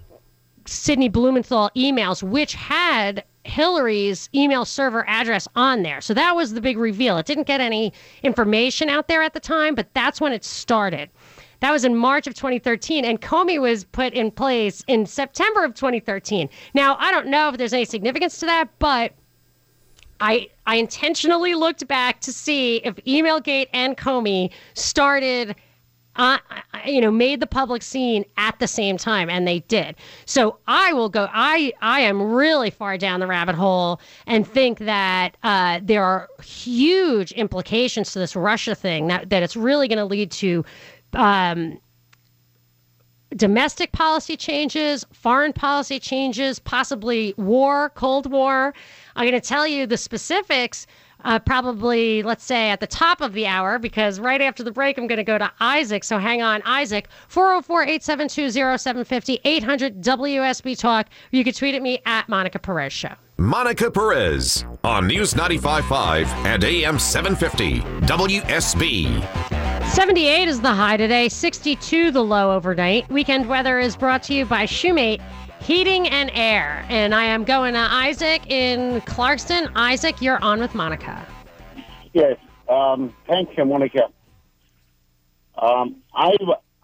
Sidney 0.64 1.10
Blumenthal 1.10 1.70
emails, 1.76 2.22
which 2.22 2.54
had 2.54 3.24
Hillary's 3.44 4.28
email 4.34 4.64
server 4.64 5.04
address 5.08 5.48
on 5.56 5.82
there. 5.82 6.00
So 6.00 6.14
that 6.14 6.36
was 6.36 6.54
the 6.54 6.60
big 6.60 6.78
reveal. 6.78 7.18
It 7.18 7.26
didn't 7.26 7.46
get 7.46 7.60
any 7.60 7.92
information 8.22 8.88
out 8.88 9.08
there 9.08 9.22
at 9.22 9.34
the 9.34 9.40
time, 9.40 9.74
but 9.74 9.92
that's 9.94 10.20
when 10.20 10.32
it 10.32 10.44
started. 10.44 11.10
That 11.60 11.70
was 11.70 11.84
in 11.84 11.94
March 11.96 12.26
of 12.26 12.34
2013, 12.34 13.04
and 13.04 13.20
Comey 13.20 13.60
was 13.60 13.84
put 13.84 14.14
in 14.14 14.32
place 14.32 14.82
in 14.88 15.06
September 15.06 15.64
of 15.64 15.74
2013. 15.74 16.48
Now, 16.74 16.96
I 16.98 17.12
don't 17.12 17.28
know 17.28 17.48
if 17.50 17.56
there's 17.56 17.72
any 17.72 17.84
significance 17.84 18.38
to 18.40 18.46
that, 18.46 18.68
but 18.80 19.12
I 20.20 20.48
I 20.66 20.76
intentionally 20.76 21.54
looked 21.54 21.86
back 21.88 22.20
to 22.20 22.32
see 22.32 22.76
if 22.78 22.96
Emailgate 23.06 23.68
and 23.72 23.96
Comey 23.96 24.50
started 24.74 25.56
you 26.86 27.00
know, 27.00 27.10
made 27.10 27.40
the 27.40 27.46
public 27.46 27.82
scene 27.82 28.24
at 28.36 28.58
the 28.58 28.66
same 28.66 28.96
time, 28.96 29.30
and 29.30 29.46
they 29.46 29.60
did. 29.60 29.96
So 30.26 30.58
I 30.66 30.92
will 30.92 31.08
go. 31.08 31.28
I 31.32 31.72
I 31.80 32.00
am 32.00 32.22
really 32.22 32.70
far 32.70 32.98
down 32.98 33.20
the 33.20 33.26
rabbit 33.26 33.54
hole 33.54 34.00
and 34.26 34.46
think 34.46 34.78
that 34.80 35.36
uh, 35.42 35.80
there 35.82 36.04
are 36.04 36.28
huge 36.42 37.32
implications 37.32 38.12
to 38.12 38.18
this 38.18 38.36
Russia 38.36 38.74
thing. 38.74 39.08
That 39.08 39.30
that 39.30 39.42
it's 39.42 39.56
really 39.56 39.88
going 39.88 39.98
to 39.98 40.04
lead 40.04 40.30
to. 40.32 40.64
Um, 41.14 41.78
domestic 43.36 43.92
policy 43.92 44.36
changes, 44.36 45.06
foreign 45.12 45.54
policy 45.54 45.98
changes, 45.98 46.58
possibly 46.58 47.32
war, 47.38 47.90
Cold 47.94 48.30
War. 48.30 48.74
I'm 49.16 49.26
going 49.26 49.40
to 49.40 49.46
tell 49.46 49.66
you 49.66 49.86
the 49.86 49.96
specifics 49.96 50.86
uh, 51.24 51.38
probably, 51.38 52.22
let's 52.22 52.44
say, 52.44 52.70
at 52.70 52.80
the 52.80 52.86
top 52.86 53.20
of 53.20 53.32
the 53.32 53.46
hour, 53.46 53.78
because 53.78 54.20
right 54.20 54.40
after 54.40 54.62
the 54.62 54.72
break, 54.72 54.98
I'm 54.98 55.06
going 55.06 55.18
to 55.18 55.24
go 55.24 55.38
to 55.38 55.50
Isaac. 55.60 56.04
So 56.04 56.18
hang 56.18 56.42
on, 56.42 56.62
Isaac, 56.64 57.08
404 57.28 57.82
872 57.82 58.50
0750 58.50 59.40
800 59.44 60.02
WSB 60.02 60.78
Talk. 60.78 61.08
You 61.30 61.44
can 61.44 61.52
tweet 61.52 61.74
at 61.74 61.82
me 61.82 62.00
at 62.06 62.28
Monica 62.28 62.58
Perez 62.58 62.92
Show. 62.92 63.14
Monica 63.38 63.90
Perez 63.90 64.64
on 64.84 65.06
News 65.06 65.34
95.5 65.34 66.26
and 66.44 66.62
AM 66.62 66.98
750 66.98 67.80
WSB. 68.06 69.88
78 69.88 70.48
is 70.48 70.60
the 70.60 70.72
high 70.72 70.96
today, 70.96 71.28
62 71.28 72.10
the 72.12 72.22
low 72.22 72.54
overnight. 72.54 73.10
Weekend 73.10 73.48
weather 73.48 73.78
is 73.78 73.96
brought 73.96 74.22
to 74.24 74.34
you 74.34 74.46
by 74.46 74.64
Shoemate 74.64 75.20
Heating 75.62 76.08
and 76.08 76.28
Air. 76.34 76.84
And 76.88 77.14
I 77.14 77.24
am 77.24 77.44
going 77.44 77.74
to 77.74 77.78
Isaac 77.78 78.50
in 78.50 79.00
Clarkston. 79.02 79.70
Isaac, 79.76 80.20
you're 80.20 80.42
on 80.42 80.58
with 80.58 80.74
Monica. 80.74 81.24
Yes. 82.12 82.36
Um, 82.68 83.14
thank 83.28 83.56
you, 83.56 83.64
Monica. 83.64 84.08
Um, 85.56 85.96
I, 86.12 86.36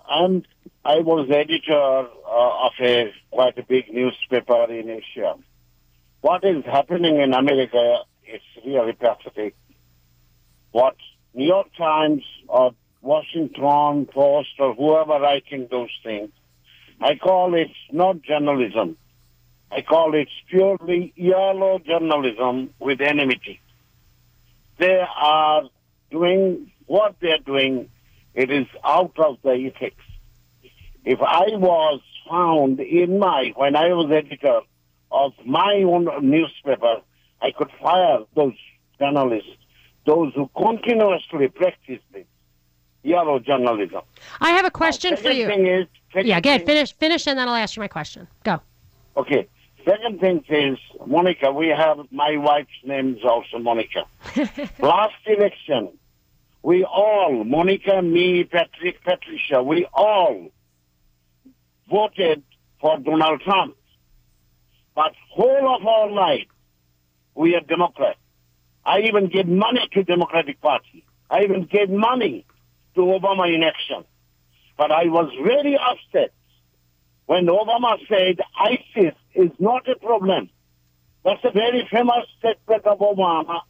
I'm, 0.09 0.45
I 0.85 1.01
was 1.01 1.29
editor 1.29 1.75
uh, 1.75 2.67
of 2.67 2.73
a 2.81 3.13
quite 3.33 3.59
a 3.59 3.65
big 3.65 3.93
newspaper 3.93 4.71
in 4.71 4.89
Asia. 4.91 5.35
What 6.21 6.45
is 6.45 6.65
happening 6.65 7.21
in 7.21 7.35
America 7.35 8.03
is 8.33 8.43
really 8.65 8.93
pathetic. 8.93 9.57
What 10.71 10.95
New 11.35 11.47
York 11.47 11.69
Times 11.77 12.23
or 12.47 12.75
Washington 13.03 14.07
Post 14.07 14.51
or 14.61 14.75
whoever 14.75 15.21
writing 15.21 15.67
those 15.69 15.91
things 16.05 16.31
I 17.01 17.15
call 17.17 17.55
it 17.55 17.71
not 17.93 18.23
journalism. 18.23 18.97
I 19.71 19.83
call 19.83 20.15
it 20.15 20.29
purely 20.49 21.13
yellow 21.17 21.79
journalism 21.79 22.71
with 22.79 23.01
enmity. 23.01 23.61
They 24.79 25.05
are 25.17 25.63
doing 26.11 26.71
what 26.87 27.17
they're 27.21 27.39
doing. 27.39 27.91
It 28.35 28.51
is 28.51 28.67
out 28.85 29.19
of 29.19 29.39
the 29.43 29.53
ethics. 29.53 30.03
If 31.05 31.21
I 31.21 31.57
was 31.57 32.01
found 32.29 32.81
in 32.81 33.19
my, 33.19 33.53
when 33.57 33.77
I 33.77 33.89
was 33.89 34.11
editor 34.11 34.61
of 35.11 35.33
my 35.45 35.83
own 35.87 36.09
newspaper, 36.29 36.97
I 37.41 37.51
could 37.53 37.71
fire 37.81 38.21
those 38.35 38.55
journalists, 38.99 39.51
those 40.07 40.33
who 40.35 40.51
continuously 40.57 41.49
practice 41.49 42.01
this 42.13 42.27
yellow 43.03 43.39
journalism. 43.39 44.03
I 44.41 44.51
have 44.51 44.65
a 44.65 44.71
question 44.71 45.13
now, 45.15 45.21
for 45.21 45.31
you. 45.31 45.47
Thing 45.47 45.67
is, 45.67 45.87
yeah, 46.15 46.41
go 46.41 46.51
ahead. 46.51 46.67
Finish, 46.67 46.95
finish, 46.95 47.27
and 47.27 47.39
then 47.39 47.49
I'll 47.49 47.55
ask 47.55 47.77
you 47.77 47.81
my 47.81 47.89
question. 47.89 48.29
Go. 48.45 48.61
Okay. 49.17 49.49
Second 49.85 50.21
thing 50.21 50.45
is, 50.49 50.79
Monica, 51.07 51.51
we 51.51 51.69
have, 51.69 51.99
my 52.11 52.37
wife's 52.37 52.69
name 52.85 53.17
is 53.17 53.25
also 53.25 53.59
Monica. 53.59 54.05
Last 54.81 55.15
election, 55.27 55.91
we 56.63 56.85
all, 56.85 57.45
Monica, 57.45 58.03
me, 58.03 58.45
Patrick, 58.45 59.03
Patricia, 59.03 59.63
we 59.63 59.87
all 59.95 60.49
voted 61.89 62.43
for 62.81 62.99
Donald 62.99 63.41
Trump. 63.43 63.77
But 64.95 65.13
whole 65.31 65.77
of 65.77 65.87
our 65.87 66.11
life, 66.11 66.49
we 67.35 67.55
are 67.55 67.61
Democrat. 67.61 68.17
I 68.85 69.01
even 69.01 69.29
gave 69.29 69.47
money 69.47 69.89
to 69.93 70.03
Democratic 70.03 70.61
Party. 70.61 71.05
I 71.31 71.45
even 71.45 71.65
gave 71.65 71.89
money 71.89 72.45
to 72.95 73.01
Obama 73.01 73.55
election. 73.55 74.05
But 74.79 74.93
I 74.93 75.07
was 75.09 75.31
very 75.43 75.77
upset 75.77 76.33
when 77.27 77.47
Obama 77.47 77.99
said 78.09 78.39
ISIS 78.57 79.15
is 79.35 79.51
not 79.59 79.89
a 79.89 79.97
problem. 79.97 80.51
That's 81.25 81.45
a 81.45 81.51
very 81.51 81.87
famous 81.91 82.25
statement 82.39 82.87
of 82.87 83.01
Obama 83.01 83.63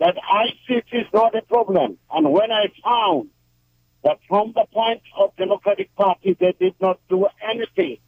that 0.00 0.16
ISIS 0.18 0.84
is 0.92 1.06
not 1.14 1.36
a 1.36 1.42
problem. 1.42 1.98
And 2.10 2.32
when 2.32 2.50
I 2.50 2.66
found 2.84 3.30
that 4.02 4.18
from 4.28 4.52
the 4.56 4.64
point 4.72 5.02
of 5.16 5.36
Democratic 5.36 5.94
Party 5.94 6.36
they 6.38 6.52
did 6.58 6.74
not 6.80 6.98
do 7.08 7.28
anything, 7.48 7.98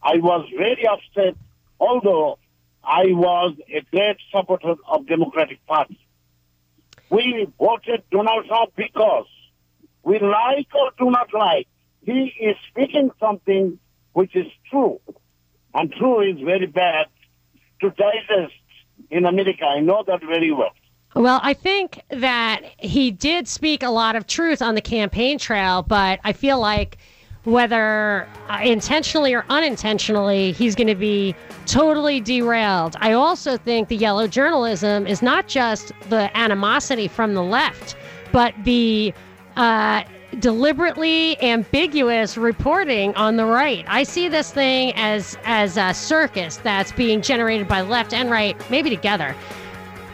I 0.00 0.18
was 0.18 0.48
very 0.56 0.86
upset, 0.86 1.34
although 1.80 2.38
I 2.84 3.06
was 3.06 3.56
a 3.74 3.80
great 3.90 4.18
supporter 4.32 4.76
of 4.88 5.08
Democratic 5.08 5.66
Party. 5.66 5.98
We 7.10 7.48
voted 7.58 8.04
Donald 8.12 8.46
Trump 8.46 8.72
because 8.76 9.26
we 10.06 10.20
like 10.20 10.68
or 10.72 10.92
do 10.98 11.10
not 11.10 11.34
like, 11.34 11.66
he 12.02 12.32
is 12.40 12.56
speaking 12.70 13.10
something 13.18 13.78
which 14.12 14.36
is 14.36 14.46
true. 14.70 15.00
And 15.74 15.92
true 15.92 16.20
is 16.20 16.40
very 16.42 16.66
bad 16.66 17.06
to 17.80 17.90
digest 17.90 18.54
in 19.10 19.26
America. 19.26 19.64
I 19.64 19.80
know 19.80 20.04
that 20.06 20.20
very 20.20 20.52
well. 20.52 20.70
Well, 21.16 21.40
I 21.42 21.54
think 21.54 22.02
that 22.10 22.60
he 22.78 23.10
did 23.10 23.48
speak 23.48 23.82
a 23.82 23.90
lot 23.90 24.14
of 24.14 24.28
truth 24.28 24.62
on 24.62 24.76
the 24.76 24.80
campaign 24.80 25.38
trail, 25.38 25.82
but 25.82 26.20
I 26.22 26.32
feel 26.32 26.60
like 26.60 26.98
whether 27.42 28.28
uh, 28.48 28.60
intentionally 28.62 29.34
or 29.34 29.44
unintentionally, 29.48 30.52
he's 30.52 30.76
going 30.76 30.86
to 30.86 30.94
be 30.94 31.34
totally 31.66 32.20
derailed. 32.20 32.94
I 33.00 33.12
also 33.12 33.56
think 33.56 33.88
the 33.88 33.96
yellow 33.96 34.28
journalism 34.28 35.06
is 35.06 35.20
not 35.20 35.48
just 35.48 35.92
the 36.10 36.34
animosity 36.36 37.08
from 37.08 37.34
the 37.34 37.42
left, 37.42 37.96
but 38.30 38.54
the 38.64 39.12
uh, 39.56 40.04
deliberately 40.38 41.40
ambiguous 41.42 42.36
reporting 42.36 43.14
on 43.14 43.36
the 43.36 43.46
right. 43.46 43.84
I 43.88 44.02
see 44.02 44.28
this 44.28 44.52
thing 44.52 44.92
as 44.94 45.38
as 45.44 45.76
a 45.76 45.94
circus 45.94 46.58
that's 46.58 46.92
being 46.92 47.22
generated 47.22 47.68
by 47.68 47.80
left 47.80 48.12
and 48.12 48.30
right, 48.30 48.58
maybe 48.70 48.90
together. 48.90 49.34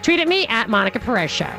Tweet 0.02 0.20
at 0.20 0.28
me 0.28 0.46
at 0.46 0.68
Monica 0.68 0.98
Perez 0.98 1.30
Show. 1.30 1.50